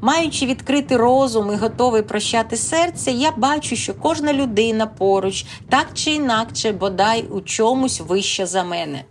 Маючи 0.00 0.46
відкритий 0.46 0.96
розум 0.96 1.52
і 1.52 1.56
готовий 1.56 2.02
прощати 2.02 2.56
серце, 2.56 3.10
я 3.10 3.30
бачу, 3.30 3.76
що 3.76 3.94
кожна 3.94 4.32
людина 4.32 4.86
поруч, 4.86 5.46
так 5.68 5.86
чи 5.94 6.10
інакше, 6.10 6.72
бодай 6.72 7.22
у 7.22 7.40
чомусь 7.40 8.00
вища 8.00 8.46
за 8.46 8.64
мене. 8.64 9.04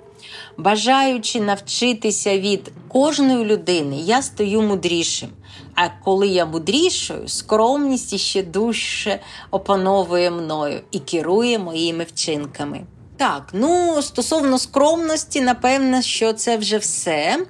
Бажаючи 0.57 1.41
навчитися 1.41 2.39
від 2.39 2.71
кожної 2.87 3.45
людини, 3.45 3.97
я 3.97 4.21
стаю 4.21 4.61
мудрішим. 4.61 5.29
А 5.75 5.89
коли 6.03 6.27
я 6.27 6.45
мудрішою, 6.45 7.27
скромність 7.27 8.13
іще 8.13 8.43
дужче 8.43 9.19
опановує 9.51 10.31
мною 10.31 10.81
і 10.91 10.99
керує 10.99 11.59
моїми 11.59 12.03
вчинками. 12.03 12.81
Так, 13.17 13.49
ну 13.53 14.01
стосовно 14.01 14.59
скромності, 14.59 15.41
напевно, 15.41 16.01
що 16.01 16.33
це 16.33 16.57
вже 16.57 16.77
все. 16.77 17.45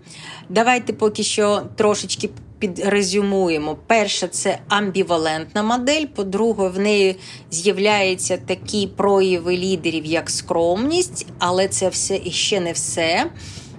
Давайте 0.50 0.94
поки 0.94 1.24
що 1.24 1.62
трошечки 1.76 2.30
підрезюмуємо. 2.64 3.78
Перше, 3.88 4.28
це 4.28 4.60
амбівалентна 4.68 5.64
модель. 5.64 6.06
По-друге, 6.16 6.68
в 6.68 6.80
неї 6.80 7.16
з'являються 7.52 8.38
такі 8.38 8.88
прояви 8.88 9.58
лідерів, 9.58 10.06
як 10.06 10.30
скромність, 10.30 11.26
але 11.40 11.68
це 11.68 11.90
все 11.90 12.20
ще 12.32 12.60
не 12.60 12.72
все. 12.72 13.26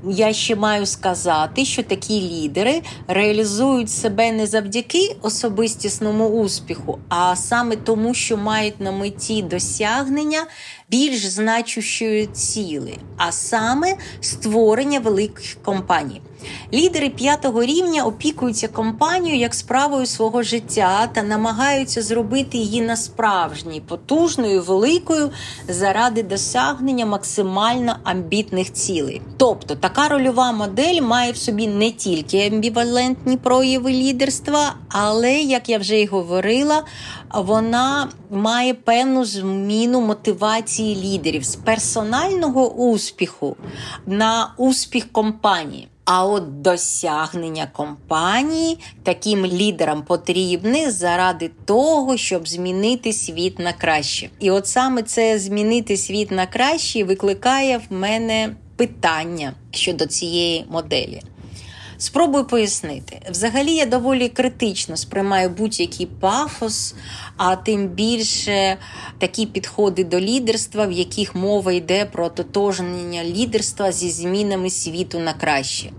Я 0.09 0.33
ще 0.33 0.57
маю 0.57 0.87
сказати, 0.87 1.65
що 1.65 1.83
такі 1.83 2.21
лідери 2.21 2.83
реалізують 3.09 3.91
себе 3.91 4.33
не 4.33 4.47
завдяки 4.47 5.17
особистісному 5.23 6.29
успіху, 6.29 6.99
а 7.09 7.37
саме 7.37 7.77
тому, 7.77 8.15
що 8.15 8.37
мають 8.37 8.81
на 8.81 8.93
меті 8.93 9.43
досягнення 9.43 10.47
більш 10.91 11.27
значущої 11.27 12.27
ціли, 12.27 12.97
а 13.17 13.33
саме 13.33 13.97
створення 14.21 14.99
великих 14.99 15.57
компаній. 15.63 16.21
Лідери 16.73 17.11
п'ятого 17.11 17.65
рівня 17.65 18.05
опікуються 18.05 18.69
компанією 18.69 19.41
як 19.41 19.55
справою 19.55 20.07
свого 20.07 20.43
життя 20.43 21.09
та 21.13 21.23
намагаються 21.23 22.03
зробити 22.03 22.59
її 22.59 22.81
насправжній, 22.81 23.81
потужною, 23.81 24.63
великою 24.63 25.31
заради 25.69 26.23
досягнення 26.23 27.07
максимально 27.07 27.97
амбітних 28.05 28.73
цілей. 28.73 29.23
Тобто 29.37 29.75
така 29.75 30.09
рольова 30.09 30.53
модель 30.53 31.01
має 31.01 31.33
в 31.33 31.37
собі 31.37 31.67
не 31.67 31.91
тільки 31.91 32.47
амбівалентні 32.47 33.37
прояви 33.37 33.93
лідерства, 33.93 34.75
але, 34.89 35.35
як 35.35 35.69
я 35.69 35.79
вже 35.79 35.97
й 35.97 36.07
говорила, 36.07 36.85
вона 37.35 38.09
має 38.31 38.75
певну 38.75 39.25
зміну 39.25 40.01
мотивації 40.01 40.97
лідерів 40.97 41.45
з 41.45 41.57
персонального 41.57 42.73
успіху 42.73 43.57
на 44.07 44.55
успіх 44.57 45.13
компанії. 45.13 45.89
А 46.05 46.27
от 46.27 46.63
досягнення 46.63 47.67
компанії 47.73 48.79
таким 49.03 49.47
лідерам 49.47 50.03
потрібне 50.03 50.91
заради 50.91 51.51
того, 51.65 52.17
щоб 52.17 52.49
змінити 52.49 53.13
світ 53.13 53.59
на 53.59 53.73
краще. 53.73 54.31
І 54.41 54.51
от 54.51 54.67
саме 54.67 55.03
це 55.03 55.39
змінити 55.39 55.97
світ 55.97 56.31
на 56.31 56.47
краще 56.47 57.05
викликає 57.05 57.79
в 57.79 57.93
мене 57.93 58.57
питання 58.77 59.53
щодо 59.71 60.07
цієї 60.07 60.65
моделі. 60.69 61.23
Спробую 61.99 62.45
пояснити. 62.45 63.21
Взагалі 63.31 63.75
я 63.75 63.87
доволі 63.87 64.29
критично 64.29 64.97
сприймаю 64.97 65.51
будь-який 65.51 66.07
пафос, 66.07 66.95
а 67.37 67.57
тим 67.57 67.89
більше 67.89 68.77
такі 69.19 69.47
підходи 69.47 70.05
до 70.05 70.21
лідерства, 70.21 70.87
в 70.87 70.93
яких 70.93 71.35
мова 71.35 71.73
йде 71.73 72.05
про 72.05 72.25
ототожнення 72.25 73.25
лідерства 73.25 73.93
зі 73.93 74.11
змінами 74.11 74.71
світу 74.71 75.19
на 75.19 75.33
краще. 75.33 75.91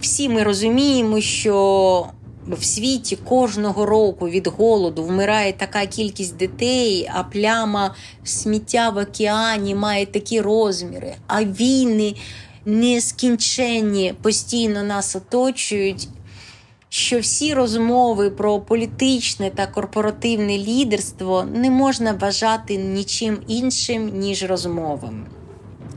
Всі 0.00 0.28
ми 0.28 0.42
розуміємо, 0.42 1.20
що 1.20 2.06
в 2.48 2.64
світі 2.64 3.16
кожного 3.16 3.86
року 3.86 4.28
від 4.28 4.46
голоду 4.46 5.04
вмирає 5.04 5.52
така 5.52 5.86
кількість 5.86 6.36
дітей, 6.36 7.10
а 7.14 7.22
пляма 7.22 7.94
сміття 8.24 8.90
в 8.90 8.96
океані 8.96 9.74
має 9.74 10.06
такі 10.06 10.40
розміри, 10.40 11.14
а 11.26 11.44
війни 11.44 12.14
нескінченні 12.66 14.14
постійно 14.22 14.82
нас 14.82 15.16
оточують. 15.16 16.08
Що 16.88 17.20
всі 17.20 17.54
розмови 17.54 18.30
про 18.30 18.60
політичне 18.60 19.50
та 19.50 19.66
корпоративне 19.66 20.58
лідерство 20.58 21.44
не 21.54 21.70
можна 21.70 22.12
вважати 22.12 22.76
нічим 22.76 23.38
іншим, 23.48 24.18
ніж 24.18 24.44
розмовами. 24.44 25.26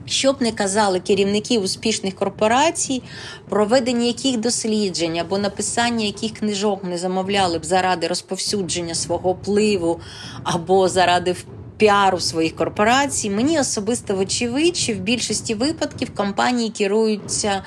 Що 0.05 0.33
б 0.33 0.35
не 0.39 0.51
казали 0.51 0.99
керівники 0.99 1.57
успішних 1.57 2.15
корпорацій, 2.15 3.03
проведення 3.49 4.05
яких 4.05 4.37
досліджень 4.37 5.19
або 5.19 5.37
написання 5.37 6.05
яких 6.05 6.31
книжок 6.31 6.83
не 6.83 6.97
замовляли 6.97 7.59
б 7.59 7.65
заради 7.65 8.07
розповсюдження 8.07 8.95
свого 8.95 9.33
впливу 9.33 9.99
або 10.43 10.89
заради 10.89 11.35
піару 11.77 12.19
своїх 12.19 12.55
корпорацій, 12.55 13.29
мені 13.29 13.59
особисто 13.59 14.15
вочевидь, 14.15 14.89
в 14.89 14.99
більшості 14.99 15.55
випадків 15.55 16.15
компанії 16.15 16.69
керуються 16.69 17.63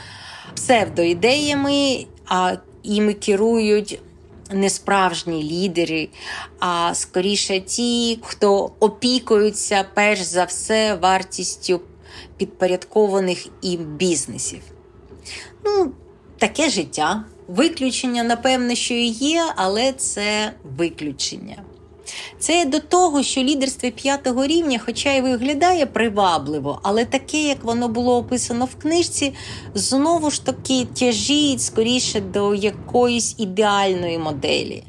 псевдоідеями, 0.55 2.07
а 2.27 2.57
іми 2.83 3.15
керують. 3.15 4.01
Не 4.53 4.71
справжні 4.71 5.43
лідери, 5.43 6.09
а 6.59 6.95
скоріше 6.95 7.61
ті, 7.61 8.19
хто 8.23 8.73
опікуються 8.81 9.85
перш 9.95 10.21
за 10.21 10.45
все 10.45 10.95
вартістю 10.95 11.81
підпорядкованих 12.37 13.47
їм 13.63 13.85
бізнесів. 13.85 14.61
Ну, 15.65 15.93
таке 16.39 16.71
життя. 16.71 17.25
Виключення, 17.49 18.23
напевне, 18.23 18.77
що 18.77 18.95
і 18.95 19.07
є, 19.07 19.45
але 19.57 19.93
це 19.93 20.53
виключення. 20.79 21.63
Це 22.39 22.65
до 22.65 22.79
того, 22.79 23.23
що 23.23 23.43
лідерство 23.43 23.91
п'ятого 23.91 24.47
рівня, 24.47 24.81
хоча 24.87 25.13
й 25.13 25.21
виглядає 25.21 25.87
привабливо, 25.87 26.81
але 26.83 27.05
таке, 27.05 27.43
як 27.43 27.65
воно 27.65 27.89
було 27.89 28.17
описано 28.17 28.65
в 28.65 28.83
книжці, 28.83 29.33
знову 29.75 30.31
ж 30.31 30.45
таки 30.45 30.85
тяжить 30.85 31.63
скоріше 31.63 32.21
до 32.21 32.55
якоїсь 32.55 33.35
ідеальної 33.39 34.19
моделі. 34.19 34.83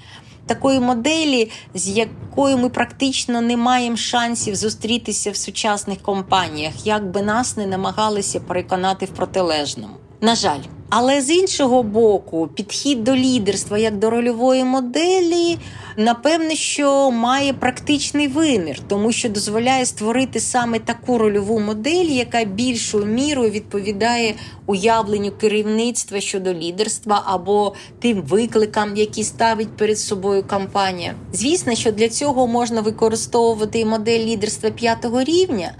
Такої 0.46 0.80
моделі, 0.80 1.52
з 1.74 1.88
якою 1.88 2.58
ми 2.58 2.70
практично 2.70 3.42
не 3.42 3.58
маємо 3.58 3.98
шансів 3.98 4.56
зустрітися 4.56 5.32
в 5.32 5.36
сучасних 5.36 6.02
компаніях, 6.02 6.74
як 6.88 7.12
би 7.12 7.22
нас 7.22 7.58
не 7.58 7.68
намагалися 7.68 8.40
переконати 8.40 9.06
в 9.06 9.10
протилежному. 9.10 9.96
На 10.22 10.36
жаль. 10.36 10.81
Але 10.94 11.22
з 11.22 11.30
іншого 11.30 11.84
боку, 11.84 12.50
підхід 12.56 13.04
до 13.04 13.16
лідерства 13.16 13.78
як 13.78 13.98
до 13.98 14.10
рольової 14.10 14.64
моделі, 14.64 15.58
напевне, 15.98 16.56
що 16.56 17.12
має 17.12 17.54
практичний 17.54 18.28
вимір, 18.28 18.80
тому 18.88 19.12
що 19.12 19.30
дозволяє 19.30 19.86
створити 19.86 20.40
саме 20.40 20.80
таку 20.80 21.18
рольову 21.18 21.60
модель, 21.60 22.06
яка 22.06 22.44
більшою 22.44 23.06
мірою 23.06 23.52
відповідає 23.52 24.36
уявленню 24.66 25.32
керівництва 25.32 26.20
щодо 26.20 26.54
лідерства 26.54 27.24
або 27.26 27.74
тим 28.00 28.22
викликам, 28.22 28.96
які 28.96 29.24
ставить 29.24 29.78
перед 29.78 30.00
собою 30.00 30.44
компанія. 30.44 31.14
Звісно, 31.34 31.76
що 31.76 31.92
для 31.92 32.10
цього 32.10 32.48
можна 32.48 32.82
використовувати 32.82 33.86
модель 33.86 34.26
лідерства 34.26 34.70
п'ятого 34.70 35.24
рівня 35.24 35.72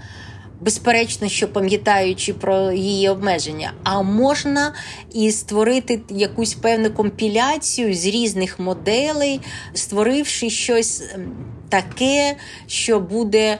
безперечно, 0.62 1.28
що 1.28 1.48
пам'ятаючи 1.48 2.34
про 2.34 2.72
її 2.72 3.08
обмеження, 3.08 3.72
а 3.84 4.02
можна 4.02 4.74
і 5.12 5.32
створити 5.32 6.00
якусь 6.08 6.54
певну 6.54 6.90
компіляцію 6.90 7.94
з 7.94 8.06
різних 8.06 8.60
моделей, 8.60 9.40
створивши 9.74 10.50
щось 10.50 11.02
ем, 11.14 11.32
таке, 11.68 12.36
що 12.66 13.00
буде 13.00 13.58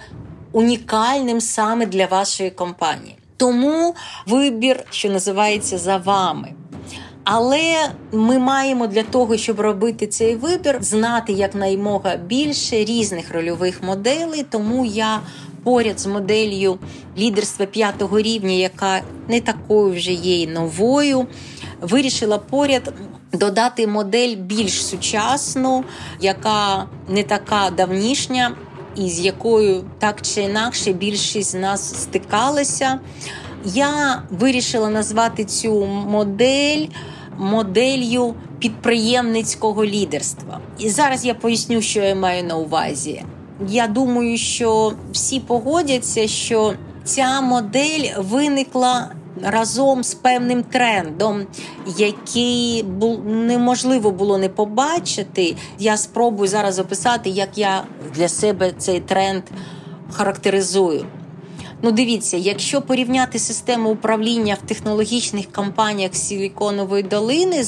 унікальним 0.53 1.41
саме 1.41 1.87
для 1.87 2.07
вашої 2.07 2.51
компанії. 2.51 3.17
Тому 3.37 3.95
вибір, 4.27 4.85
що 4.91 5.11
називається 5.11 5.79
за 5.79 5.97
вами. 5.97 6.53
Але 7.25 7.91
ми 8.13 8.39
маємо 8.39 8.87
для 8.87 9.03
того, 9.03 9.37
щоб 9.37 9.61
робити 9.61 10.07
цей 10.07 10.37
вибір, 10.37 10.79
знати 10.81 11.33
якнаймога 11.33 12.17
більше 12.17 12.77
різних 12.77 13.33
рольових 13.33 13.83
моделей. 13.83 14.45
Тому 14.51 14.85
я 14.85 15.21
поряд 15.65 16.01
з 16.01 16.07
моделлю 16.07 16.79
лідерства 17.19 17.67
п'ятого 17.67 18.21
рівня, 18.21 18.53
яка 18.53 19.03
не 19.29 19.41
такою 19.41 19.93
вже 19.95 20.13
є 20.13 20.43
й 20.43 20.47
новою, 20.47 21.27
вирішила 21.81 22.39
поряд. 22.39 22.95
Додати 23.33 23.87
модель 23.87 24.37
більш 24.37 24.87
сучасну, 24.87 25.85
яка 26.21 26.87
не 27.09 27.23
така 27.23 27.71
давнішня, 27.71 28.57
і 28.97 29.09
з 29.09 29.21
якою 29.21 29.85
так 29.99 30.23
чи 30.23 30.43
інакше 30.43 30.93
більшість 30.93 31.51
з 31.51 31.55
нас 31.55 32.03
стикалася. 32.03 33.01
Я 33.65 34.23
вирішила 34.31 34.89
назвати 34.89 35.45
цю 35.45 35.87
модель 35.87 36.87
моделлю 37.39 38.35
підприємницького 38.59 39.85
лідерства. 39.85 40.61
І 40.79 40.89
зараз 40.89 41.25
я 41.25 41.35
поясню, 41.35 41.83
що 41.83 42.01
я 42.01 42.15
маю 42.15 42.45
на 42.45 42.57
увазі. 42.57 43.25
Я 43.69 43.87
думаю, 43.87 44.37
що 44.37 44.93
всі 45.13 45.41
погодяться, 45.41 46.29
що 46.29 46.75
ця 47.05 47.41
модель 47.41 48.09
виникла 48.19 49.09
разом 49.43 50.05
з 50.05 50.15
певним 50.15 50.63
трендом, 50.63 51.47
який 51.97 52.83
неможливо 53.25 54.11
було 54.11 54.39
не 54.39 54.49
побачити. 54.49 55.57
Я 55.79 55.97
спробую 55.97 56.49
зараз 56.49 56.79
описати, 56.79 57.31
як 57.31 57.59
я 57.59 57.85
для 58.15 58.29
себе 58.29 58.73
цей 58.79 59.01
тренд 59.01 59.43
характеризую. 60.13 61.07
Ну, 61.85 61.93
дивіться, 61.93 62.37
якщо 62.37 62.83
порівняти 62.83 63.39
систему 63.39 63.91
управління 63.91 64.55
в 64.55 64.69
технологічних 64.69 65.53
компаніях 65.53 66.15
Силіконової 66.15 67.03
долини 67.03 67.65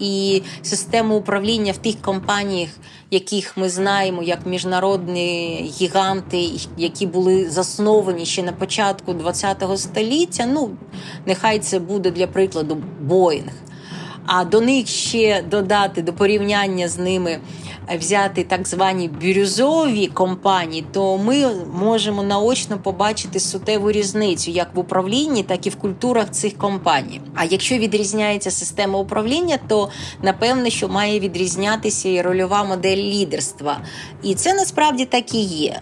і 0.00 0.42
систему 0.62 1.16
управління 1.16 1.72
в 1.72 1.76
тих 1.76 2.00
компаніях, 2.02 2.70
яких 3.10 3.56
ми 3.56 3.68
знаємо 3.68 4.22
як 4.22 4.46
міжнародні 4.46 5.56
гіганти, 5.80 6.50
які 6.76 7.06
були 7.06 7.50
засновані 7.50 8.26
ще 8.26 8.42
на 8.42 8.52
початку 8.52 9.14
ХХ 9.14 9.76
століття, 9.76 10.46
ну 10.46 10.70
нехай 11.26 11.58
це 11.58 11.78
буде 11.78 12.10
для 12.10 12.26
прикладу 12.26 12.82
Боїнг. 13.00 13.52
А 14.26 14.44
до 14.44 14.60
них 14.60 14.88
ще 14.88 15.44
додати 15.50 16.02
до 16.02 16.12
порівняння 16.12 16.88
з 16.88 16.98
ними 16.98 17.38
взяти 17.98 18.44
так 18.44 18.68
звані 18.68 19.08
бірюзові 19.08 20.06
компанії, 20.06 20.84
то 20.92 21.18
ми 21.18 21.54
можемо 21.74 22.22
наочно 22.22 22.78
побачити 22.78 23.40
сутеву 23.40 23.92
різницю 23.92 24.50
як 24.50 24.74
в 24.74 24.78
управлінні, 24.78 25.42
так 25.42 25.66
і 25.66 25.70
в 25.70 25.76
культурах 25.76 26.30
цих 26.30 26.58
компаній. 26.58 27.20
А 27.34 27.44
якщо 27.44 27.78
відрізняється 27.78 28.50
система 28.50 28.98
управління, 28.98 29.58
то 29.68 29.88
напевне, 30.22 30.70
що 30.70 30.88
має 30.88 31.20
відрізнятися 31.20 32.08
і 32.08 32.22
рольова 32.22 32.64
модель 32.64 32.96
лідерства. 32.96 33.80
І 34.22 34.34
це 34.34 34.54
насправді 34.54 35.04
так 35.04 35.34
і 35.34 35.40
є. 35.40 35.80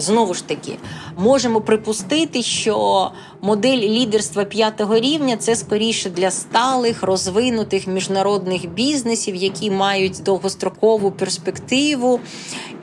Знову 0.00 0.34
ж 0.34 0.48
таки 0.48 0.72
можемо 1.18 1.60
припустити, 1.60 2.42
що 2.42 3.10
модель 3.40 3.78
лідерства 3.78 4.44
п'ятого 4.44 4.98
рівня 4.98 5.36
це 5.36 5.56
скоріше 5.56 6.10
для 6.10 6.30
сталих 6.30 7.02
розвинутих 7.02 7.86
міжнародних 7.86 8.70
бізнесів, 8.70 9.34
які 9.34 9.70
мають 9.70 10.22
довгострокову 10.22 11.10
перспективу. 11.10 12.20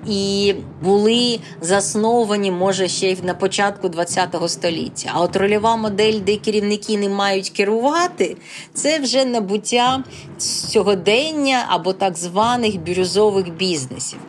І 0.09 0.55
були 0.83 1.39
засновані, 1.61 2.51
може, 2.51 2.87
ще 2.87 3.11
й 3.11 3.17
на 3.23 3.33
початку 3.33 3.89
ХХ 3.89 4.49
століття. 4.49 5.11
А 5.13 5.21
от 5.21 5.35
рольова 5.35 5.75
модель, 5.75 6.19
де 6.25 6.35
керівники 6.35 6.97
не 6.97 7.09
мають 7.09 7.49
керувати, 7.49 8.37
це 8.73 8.99
вже 8.99 9.25
набуття 9.25 10.03
сьогодення 10.37 11.65
або 11.69 11.93
так 11.93 12.17
званих 12.17 12.81
бірюзових 12.81 13.53
бізнесів. 13.53 14.19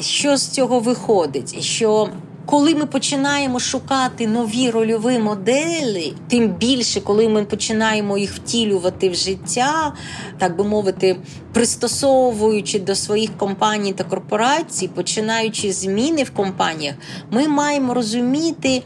Що 0.00 0.36
з 0.36 0.48
цього 0.48 0.80
виходить? 0.80 1.62
Що 1.62 2.08
коли 2.46 2.74
ми 2.74 2.86
починаємо 2.86 3.60
шукати 3.60 4.26
нові 4.26 4.70
рольові 4.70 5.18
моделі, 5.18 6.14
тим 6.28 6.48
більше, 6.48 7.00
коли 7.00 7.28
ми 7.28 7.44
починаємо 7.44 8.18
їх 8.18 8.34
втілювати 8.34 9.08
в 9.08 9.14
життя, 9.14 9.92
так 10.38 10.56
би 10.56 10.64
мовити, 10.64 11.16
пристосовуючи 11.56 12.78
до 12.78 12.94
своїх 12.94 13.36
компаній 13.36 13.92
та 13.92 14.04
корпорацій, 14.04 14.88
починаючи 14.88 15.72
зміни 15.72 16.22
в 16.22 16.30
компаніях, 16.30 16.94
ми 17.30 17.48
маємо 17.48 17.94
розуміти, 17.94 18.82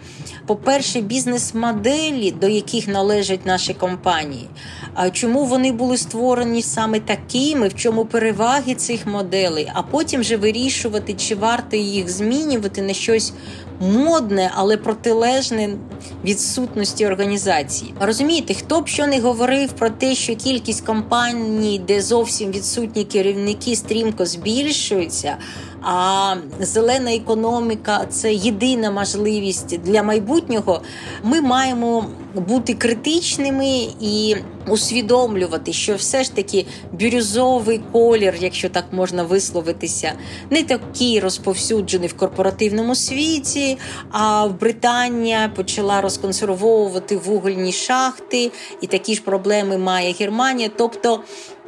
по-перше, 0.46 1.00
бізнес-моделі, 1.00 2.30
до 2.30 2.48
яких 2.48 2.88
належать 2.88 3.46
наші 3.46 3.74
компанії. 3.74 4.48
А 4.94 5.11
чому 5.11 5.44
вони 5.44 5.72
були 5.72 5.96
створені 5.96 6.62
саме 6.62 7.00
такими, 7.00 7.68
в 7.68 7.74
чому 7.74 8.04
переваги 8.04 8.74
цих 8.74 9.06
моделей, 9.06 9.70
а 9.74 9.83
потім 9.83 10.20
вже 10.20 10.37
вирішувати, 10.37 11.14
чи 11.14 11.35
варто 11.35 11.76
їх 11.76 12.11
змінювати 12.11 12.83
на 12.83 12.92
щось 12.92 13.33
модне, 13.80 14.50
але 14.54 14.76
протилежне 14.76 15.76
відсутності 16.24 17.06
організації. 17.06 17.94
Розумієте, 18.00 18.54
хто 18.54 18.80
б 18.80 18.88
що 18.88 19.06
не 19.06 19.20
говорив 19.20 19.72
про 19.72 19.90
те, 19.90 20.14
що 20.14 20.37
кількість 20.37 20.87
компаній, 20.87 21.80
де 21.88 22.02
зовсім 22.02 22.52
відсутні 22.61 23.05
керівники, 23.05 23.77
стрімко 23.77 24.27
збільшується. 24.27 25.37
А 25.83 26.35
зелена 26.61 27.14
економіка 27.14 28.07
це 28.11 28.35
єдина 28.35 28.90
можливість 28.90 29.79
для 29.79 30.03
майбутнього. 30.03 30.83
Ми 31.23 31.40
маємо 31.40 32.07
бути 32.35 32.75
критичними 32.75 33.88
і 34.01 34.37
усвідомлювати, 34.68 35.73
що 35.73 35.94
все 35.94 36.25
ж 36.25 36.35
таки 36.35 36.66
бірюзовий 36.92 37.81
колір, 37.92 38.35
якщо 38.40 38.68
так 38.68 38.85
можна 38.92 39.23
висловитися, 39.23 40.12
не 40.51 40.62
такий 40.62 41.20
розповсюджений 41.20 42.09
в 42.09 42.16
корпоративному 42.16 42.94
світі. 42.94 43.79
А 44.11 44.49
Британія 44.61 45.53
почала 45.57 46.01
розконсервовувати 46.01 47.16
вугільні 47.16 47.73
шахти, 47.73 48.51
і 48.81 48.87
такі 48.87 49.14
ж 49.14 49.23
проблеми 49.23 49.79
має 49.79 50.12
Германія. 50.12 50.70
Тобто 50.77 51.20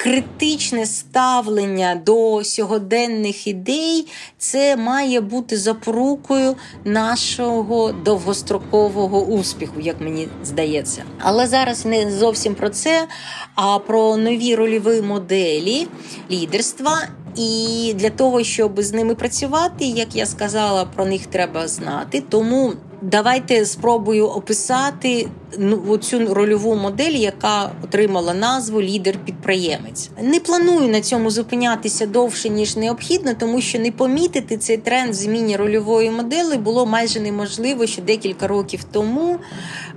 критичне 0.02 0.86
ставлення 0.86 2.00
до 2.06 2.44
сьогоденних 2.44 3.46
ідей 3.46 4.06
це 4.38 4.76
має 4.76 5.20
бути 5.20 5.56
запорукою 5.56 6.56
нашого 6.84 7.92
довгострокового 7.92 9.20
успіху, 9.24 9.80
як 9.80 10.00
мені 10.00 10.28
здається. 10.44 11.04
Але 11.18 11.46
зараз 11.46 11.86
не 11.86 12.10
зовсім 12.10 12.54
про 12.54 12.70
це, 12.70 13.06
а 13.54 13.78
про 13.78 14.16
нові 14.16 14.54
рольові 14.54 15.02
моделі 15.02 15.88
лідерства. 16.30 17.08
І 17.36 17.92
для 17.96 18.10
того, 18.10 18.42
щоб 18.42 18.82
з 18.82 18.92
ними 18.92 19.14
працювати, 19.14 19.84
як 19.84 20.16
я 20.16 20.26
сказала, 20.26 20.84
про 20.84 21.06
них 21.06 21.26
треба 21.26 21.68
знати. 21.68 22.22
Тому 22.28 22.72
давайте 23.02 23.66
спробую 23.66 24.26
описати 24.26 25.28
ну, 25.58 25.96
цю 25.96 26.34
рольову 26.34 26.74
модель, 26.74 27.12
яка 27.12 27.72
отримала 27.84 28.34
назву 28.34 28.82
лідер-підприємець. 28.82 30.10
Не 30.22 30.40
планую 30.40 30.88
на 30.88 31.00
цьому 31.00 31.30
зупинятися 31.30 32.06
довше 32.06 32.48
ніж 32.48 32.76
необхідно, 32.76 33.34
тому 33.34 33.60
що 33.60 33.78
не 33.78 33.92
помітити 33.92 34.56
цей 34.56 34.76
тренд 34.76 35.10
в 35.10 35.14
зміні 35.14 35.56
рольової 35.56 36.10
моделі 36.10 36.56
було 36.56 36.86
майже 36.86 37.20
неможливо 37.20 37.86
ще 37.86 38.02
декілька 38.02 38.46
років 38.46 38.84
тому. 38.92 39.38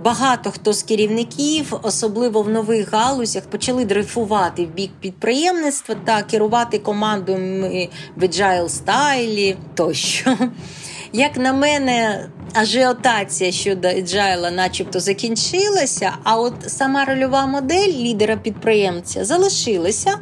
Багато 0.03 0.51
хто 0.51 0.73
з 0.73 0.83
керівників, 0.83 1.73
особливо 1.83 2.41
в 2.41 2.49
нових 2.49 2.93
галузях, 2.93 3.43
почали 3.43 3.85
дрейфувати 3.85 4.65
в 4.65 4.69
бік 4.69 4.91
підприємництва 5.01 5.95
та 6.05 6.23
керувати 6.23 6.79
командами 6.79 7.89
в 8.15 8.23
agile 8.23 8.69
стайлі 8.69 9.57
тощо. 9.75 10.37
Як 11.13 11.37
на 11.37 11.53
мене, 11.53 12.29
ажіотація 12.55 13.51
щодо 13.51 13.87
Agile 13.87 14.51
начебто 14.51 14.99
закінчилася, 14.99 16.11
а 16.23 16.39
от 16.39 16.53
сама 16.67 17.05
рольова 17.05 17.45
модель 17.45 17.93
лідера 17.93 18.37
підприємця 18.37 19.25
залишилася, 19.25 20.17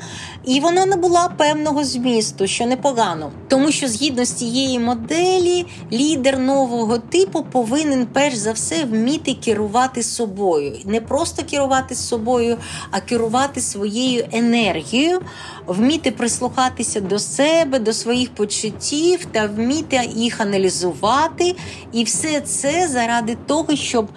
і 0.46 0.60
вона 0.60 0.86
набула 0.86 1.30
певного 1.38 1.84
змісту, 1.84 2.48
що 2.48 2.66
непогано. 2.66 3.32
Тому 3.48 3.72
що 3.72 3.88
згідно 3.88 4.26
з 4.26 4.32
цієї 4.32 4.80
моделі, 4.80 5.66
лідер 5.92 6.40
нового 6.40 6.98
типу 6.98 7.44
повинен 7.52 8.08
перш 8.14 8.36
за 8.36 8.52
все 8.52 8.84
вміти 8.84 9.34
керувати 9.34 10.04
собою. 10.04 10.78
Не 10.86 11.02
просто 11.02 11.44
керувати 11.44 11.96
собою, 11.96 12.58
а 12.92 13.00
керувати 13.00 13.62
своєю 13.62 14.26
енергією, 14.32 15.22
вміти 15.68 16.12
прислухатися 16.12 17.02
до 17.02 17.20
себе, 17.20 17.80
до 17.80 17.94
своїх 17.94 18.30
почуттів 18.30 19.26
та 19.32 19.48
вміти 19.48 20.10
їх 20.16 20.42
аналізувати. 20.42 21.56
І 21.92 22.04
все 22.04 22.23
це 22.42 22.88
заради 22.88 23.38
того, 23.46 23.76
щоб 23.76 24.08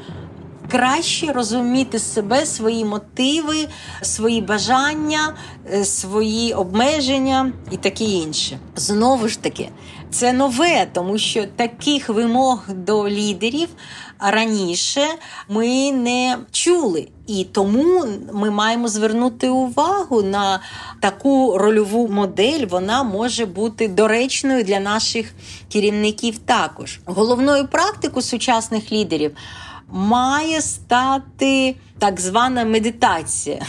краще 0.71 1.33
розуміти 1.33 1.99
себе, 1.99 2.47
свої 2.47 2.85
мотиви, 2.85 3.69
свої 4.03 4.41
бажання, 4.41 5.35
е, 5.73 5.85
свої 5.85 6.55
обмеження 6.55 7.53
і 7.71 7.77
таке 7.77 8.05
інше. 8.05 8.59
Знову 8.77 9.29
ж 9.29 9.43
таки, 9.43 9.69
це 10.11 10.33
нове, 10.33 10.87
тому 10.93 11.19
що 11.19 11.47
таких 11.57 12.09
вимог 12.09 12.65
до 12.69 13.09
лідерів 13.09 13.69
раніше 14.19 15.07
ми 15.49 15.93
не 15.93 16.39
чули. 16.51 17.09
І 17.27 17.45
тому 17.45 18.05
ми 18.33 18.51
маємо 18.51 18.89
звернути 18.89 19.49
увагу 19.49 20.23
на 20.23 20.61
таку 21.01 21.59
рольову 21.59 22.09
модель. 22.09 22.67
Вона 22.67 23.03
може 23.03 23.47
бути 23.47 23.89
доречною 23.89 24.65
для 24.65 24.81
наших 24.81 25.33
керівників. 25.73 26.39
Також 26.39 27.01
головною 27.05 27.69
практикою 27.69 28.23
сучасних 28.23 28.93
лідерів 28.93 29.37
має 29.93 30.61
стати 30.61 31.77
так 31.99 32.21
звана 32.21 32.65
медитація. 32.65 33.67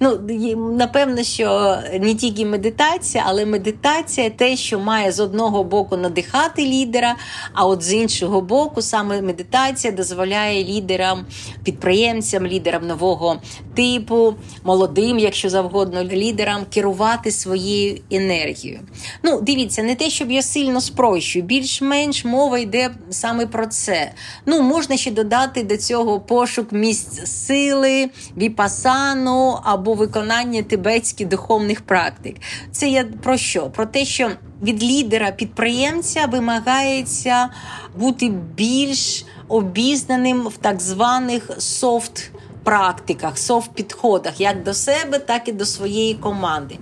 Ну, 0.00 0.20
Напевно, 0.56 1.22
що 1.22 1.78
не 2.00 2.14
тільки 2.14 2.46
медитація, 2.46 3.24
але 3.26 3.46
медитація 3.46 4.30
те, 4.30 4.56
що 4.56 4.78
має 4.78 5.12
з 5.12 5.20
одного 5.20 5.64
боку 5.64 5.96
надихати 5.96 6.62
лідера, 6.62 7.16
а 7.52 7.66
от 7.66 7.82
з 7.82 7.92
іншого 7.92 8.40
боку, 8.40 8.82
саме 8.82 9.22
медитація 9.22 9.92
дозволяє 9.92 10.64
лідерам, 10.64 11.26
підприємцям, 11.64 12.46
лідерам 12.46 12.86
нового 12.86 13.40
типу, 13.74 14.34
молодим, 14.64 15.18
якщо 15.18 15.50
завгодно, 15.50 16.04
лідерам 16.04 16.64
керувати 16.70 17.30
своєю 17.30 18.00
енергією. 18.10 18.80
Ну, 19.22 19.40
дивіться, 19.40 19.82
не 19.82 19.94
те, 19.94 20.10
щоб 20.10 20.30
я 20.30 20.42
сильно 20.42 20.80
спрощую, 20.80 21.44
більш-менш 21.44 22.24
мова 22.24 22.58
йде 22.58 22.90
саме 23.10 23.46
про 23.46 23.66
це. 23.66 24.12
Ну, 24.46 24.62
можна 24.62 24.96
ще 24.96 25.10
додати 25.10 25.62
до 25.62 25.76
цього 25.76 26.20
пошук 26.20 26.72
місць 26.72 27.39
сили, 27.46 28.10
віпасану 28.36 29.58
або 29.62 29.94
виконання 29.94 30.62
тибетських 30.62 31.28
духовних 31.28 31.80
практик. 31.80 32.36
Це 32.72 32.88
я 32.88 33.04
про 33.22 33.36
що? 33.36 33.70
Про 33.70 33.86
те, 33.86 34.04
що 34.04 34.30
від 34.62 34.82
лідера 34.82 35.30
підприємця 35.30 36.26
вимагається 36.26 37.48
бути 37.96 38.28
більш 38.54 39.24
обізнаним 39.48 40.40
в 40.40 40.56
так 40.56 40.80
званих 40.80 41.50
софт 41.58 42.30
практиках, 42.64 43.38
софт 43.38 43.70
підходах, 43.70 44.40
як 44.40 44.62
до 44.62 44.74
себе, 44.74 45.18
так 45.18 45.48
і 45.48 45.52
до 45.52 45.66
своєї 45.66 46.14
команди. 46.14 46.78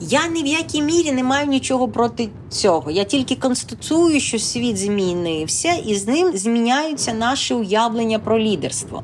Я 0.00 0.26
ні 0.26 0.42
в 0.42 0.46
якій 0.46 0.82
мірі 0.82 1.12
не 1.12 1.24
маю 1.24 1.46
нічого 1.46 1.88
проти 1.88 2.28
цього. 2.50 2.90
Я 2.90 3.04
тільки 3.04 3.36
констатую, 3.36 4.20
що 4.20 4.38
світ 4.38 4.78
змінився, 4.78 5.72
і 5.72 5.94
з 5.94 6.06
ним 6.06 6.36
зміняються 6.36 7.12
наші 7.12 7.54
уявлення 7.54 8.18
про 8.18 8.38
лідерство. 8.38 9.02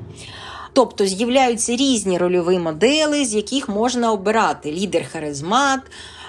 Тобто 0.78 1.06
з'являються 1.06 1.76
різні 1.76 2.18
рольові 2.18 2.58
модели, 2.58 3.24
з 3.24 3.34
яких 3.34 3.68
можна 3.68 4.12
обирати 4.12 4.72
лідер-харизмат, 4.72 5.80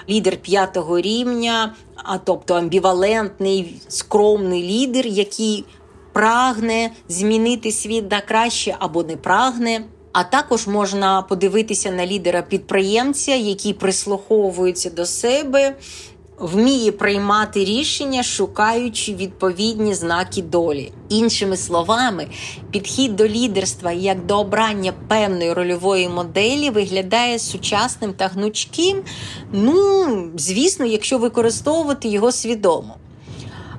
лідер 0.08 0.36
п'ятого 0.36 1.00
рівня, 1.00 1.74
а 1.94 2.18
тобто 2.18 2.54
амбівалентний, 2.54 3.76
скромний 3.88 4.62
лідер, 4.62 5.06
який 5.06 5.64
прагне 6.12 6.90
змінити 7.08 7.72
світ 7.72 8.10
на 8.10 8.20
краще 8.20 8.76
або 8.78 9.02
не 9.02 9.16
прагне. 9.16 9.84
А 10.12 10.24
також 10.24 10.66
можна 10.66 11.22
подивитися 11.22 11.90
на 11.90 12.06
лідера 12.06 12.42
підприємця, 12.42 13.34
який 13.34 13.72
прислуховується 13.74 14.90
до 14.90 15.06
себе, 15.06 15.76
вміє 16.40 16.92
приймати 16.92 17.64
рішення, 17.64 18.22
шукаючи 18.22 19.14
відповідні 19.14 19.94
знаки 19.94 20.42
долі. 20.42 20.92
Іншими 21.08 21.56
словами, 21.56 22.26
підхід 22.70 23.16
до 23.16 23.28
лідерства 23.28 23.92
як 23.92 24.26
до 24.26 24.40
обрання 24.40 24.92
певної 25.08 25.52
рольової 25.52 26.08
моделі 26.08 26.70
виглядає 26.70 27.38
сучасним 27.38 28.12
та 28.12 28.28
гнучким. 28.28 29.02
Ну, 29.52 30.06
звісно, 30.36 30.86
якщо 30.86 31.18
використовувати 31.18 32.08
його 32.08 32.32
свідомо. 32.32 32.94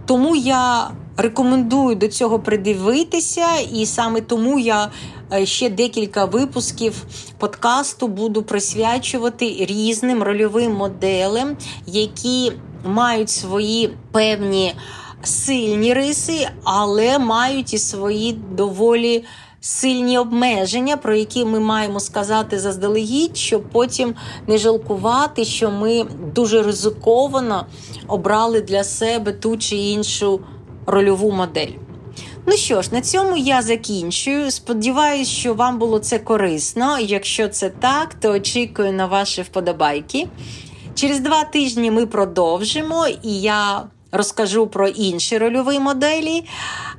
Тому 0.05 0.35
я 0.35 0.91
рекомендую 1.17 1.95
до 1.95 2.07
цього 2.07 2.39
придивитися, 2.39 3.45
і 3.73 3.85
саме 3.85 4.21
тому 4.21 4.59
я 4.59 4.91
е, 5.33 5.45
ще 5.45 5.69
декілька 5.69 6.25
випусків 6.25 7.05
подкасту 7.37 8.07
буду 8.07 8.43
присвячувати 8.43 9.45
різним 9.45 10.23
рольовим 10.23 10.73
моделям, 10.73 11.57
які 11.87 12.51
мають 12.85 13.29
свої 13.29 13.93
певні 14.11 14.75
сильні 15.23 15.93
риси, 15.93 16.47
але 16.63 17.19
мають 17.19 17.73
і 17.73 17.77
свої 17.77 18.33
доволі. 18.33 19.23
Сильні 19.63 20.17
обмеження, 20.17 20.97
про 20.97 21.15
які 21.15 21.45
ми 21.45 21.59
маємо 21.59 21.99
сказати 21.99 22.59
заздалегідь, 22.59 23.37
щоб 23.37 23.63
потім 23.71 24.15
не 24.47 24.57
жалкувати, 24.57 25.45
що 25.45 25.71
ми 25.71 26.05
дуже 26.35 26.63
ризиковано 26.63 27.65
обрали 28.07 28.61
для 28.61 28.83
себе 28.83 29.31
ту 29.31 29.57
чи 29.57 29.75
іншу 29.75 30.39
рольову 30.85 31.31
модель. 31.31 31.71
Ну 32.45 32.53
що 32.53 32.81
ж, 32.81 32.93
на 32.93 33.01
цьому 33.01 33.37
я 33.37 33.61
закінчую. 33.61 34.51
Сподіваюсь, 34.51 35.27
що 35.27 35.53
вам 35.53 35.79
було 35.79 35.99
це 35.99 36.19
корисно. 36.19 36.99
Якщо 36.99 37.47
це 37.47 37.69
так, 37.69 38.13
то 38.13 38.31
очікую 38.31 38.93
на 38.93 39.05
ваші 39.05 39.41
вподобайки. 39.41 40.27
Через 40.95 41.19
два 41.19 41.43
тижні 41.43 41.91
ми 41.91 42.05
продовжимо, 42.05 43.07
і 43.23 43.41
я 43.41 43.83
розкажу 44.11 44.67
про 44.67 44.87
інші 44.87 45.37
рольові 45.37 45.79
моделі. 45.79 46.43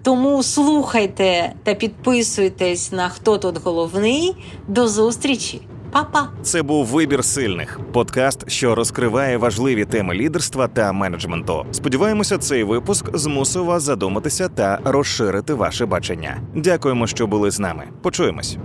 Тому 0.03 0.42
слухайте 0.42 1.53
та 1.62 1.75
підписуйтесь 1.75 2.92
на 2.92 3.09
хто 3.09 3.38
тут 3.38 3.59
головний. 3.64 4.35
До 4.68 4.88
зустрічі, 4.88 5.61
Па-па! 5.92 6.29
Це 6.42 6.62
був 6.62 6.87
вибір 6.87 7.25
сильних 7.25 7.81
подкаст, 7.92 8.51
що 8.51 8.75
розкриває 8.75 9.37
важливі 9.37 9.85
теми 9.85 10.14
лідерства 10.14 10.68
та 10.68 10.92
менеджменту. 10.92 11.66
Сподіваємося, 11.72 12.38
цей 12.38 12.64
випуск 12.64 13.16
змусив 13.16 13.64
вас 13.64 13.83
задуматися 13.83 14.48
та 14.48 14.79
розширити 14.85 15.55
ваше 15.55 15.87
бачення. 15.87 16.40
Дякуємо, 16.55 17.07
що 17.07 17.27
були 17.27 17.51
з 17.51 17.59
нами. 17.61 17.85
Почуємось. 18.03 18.57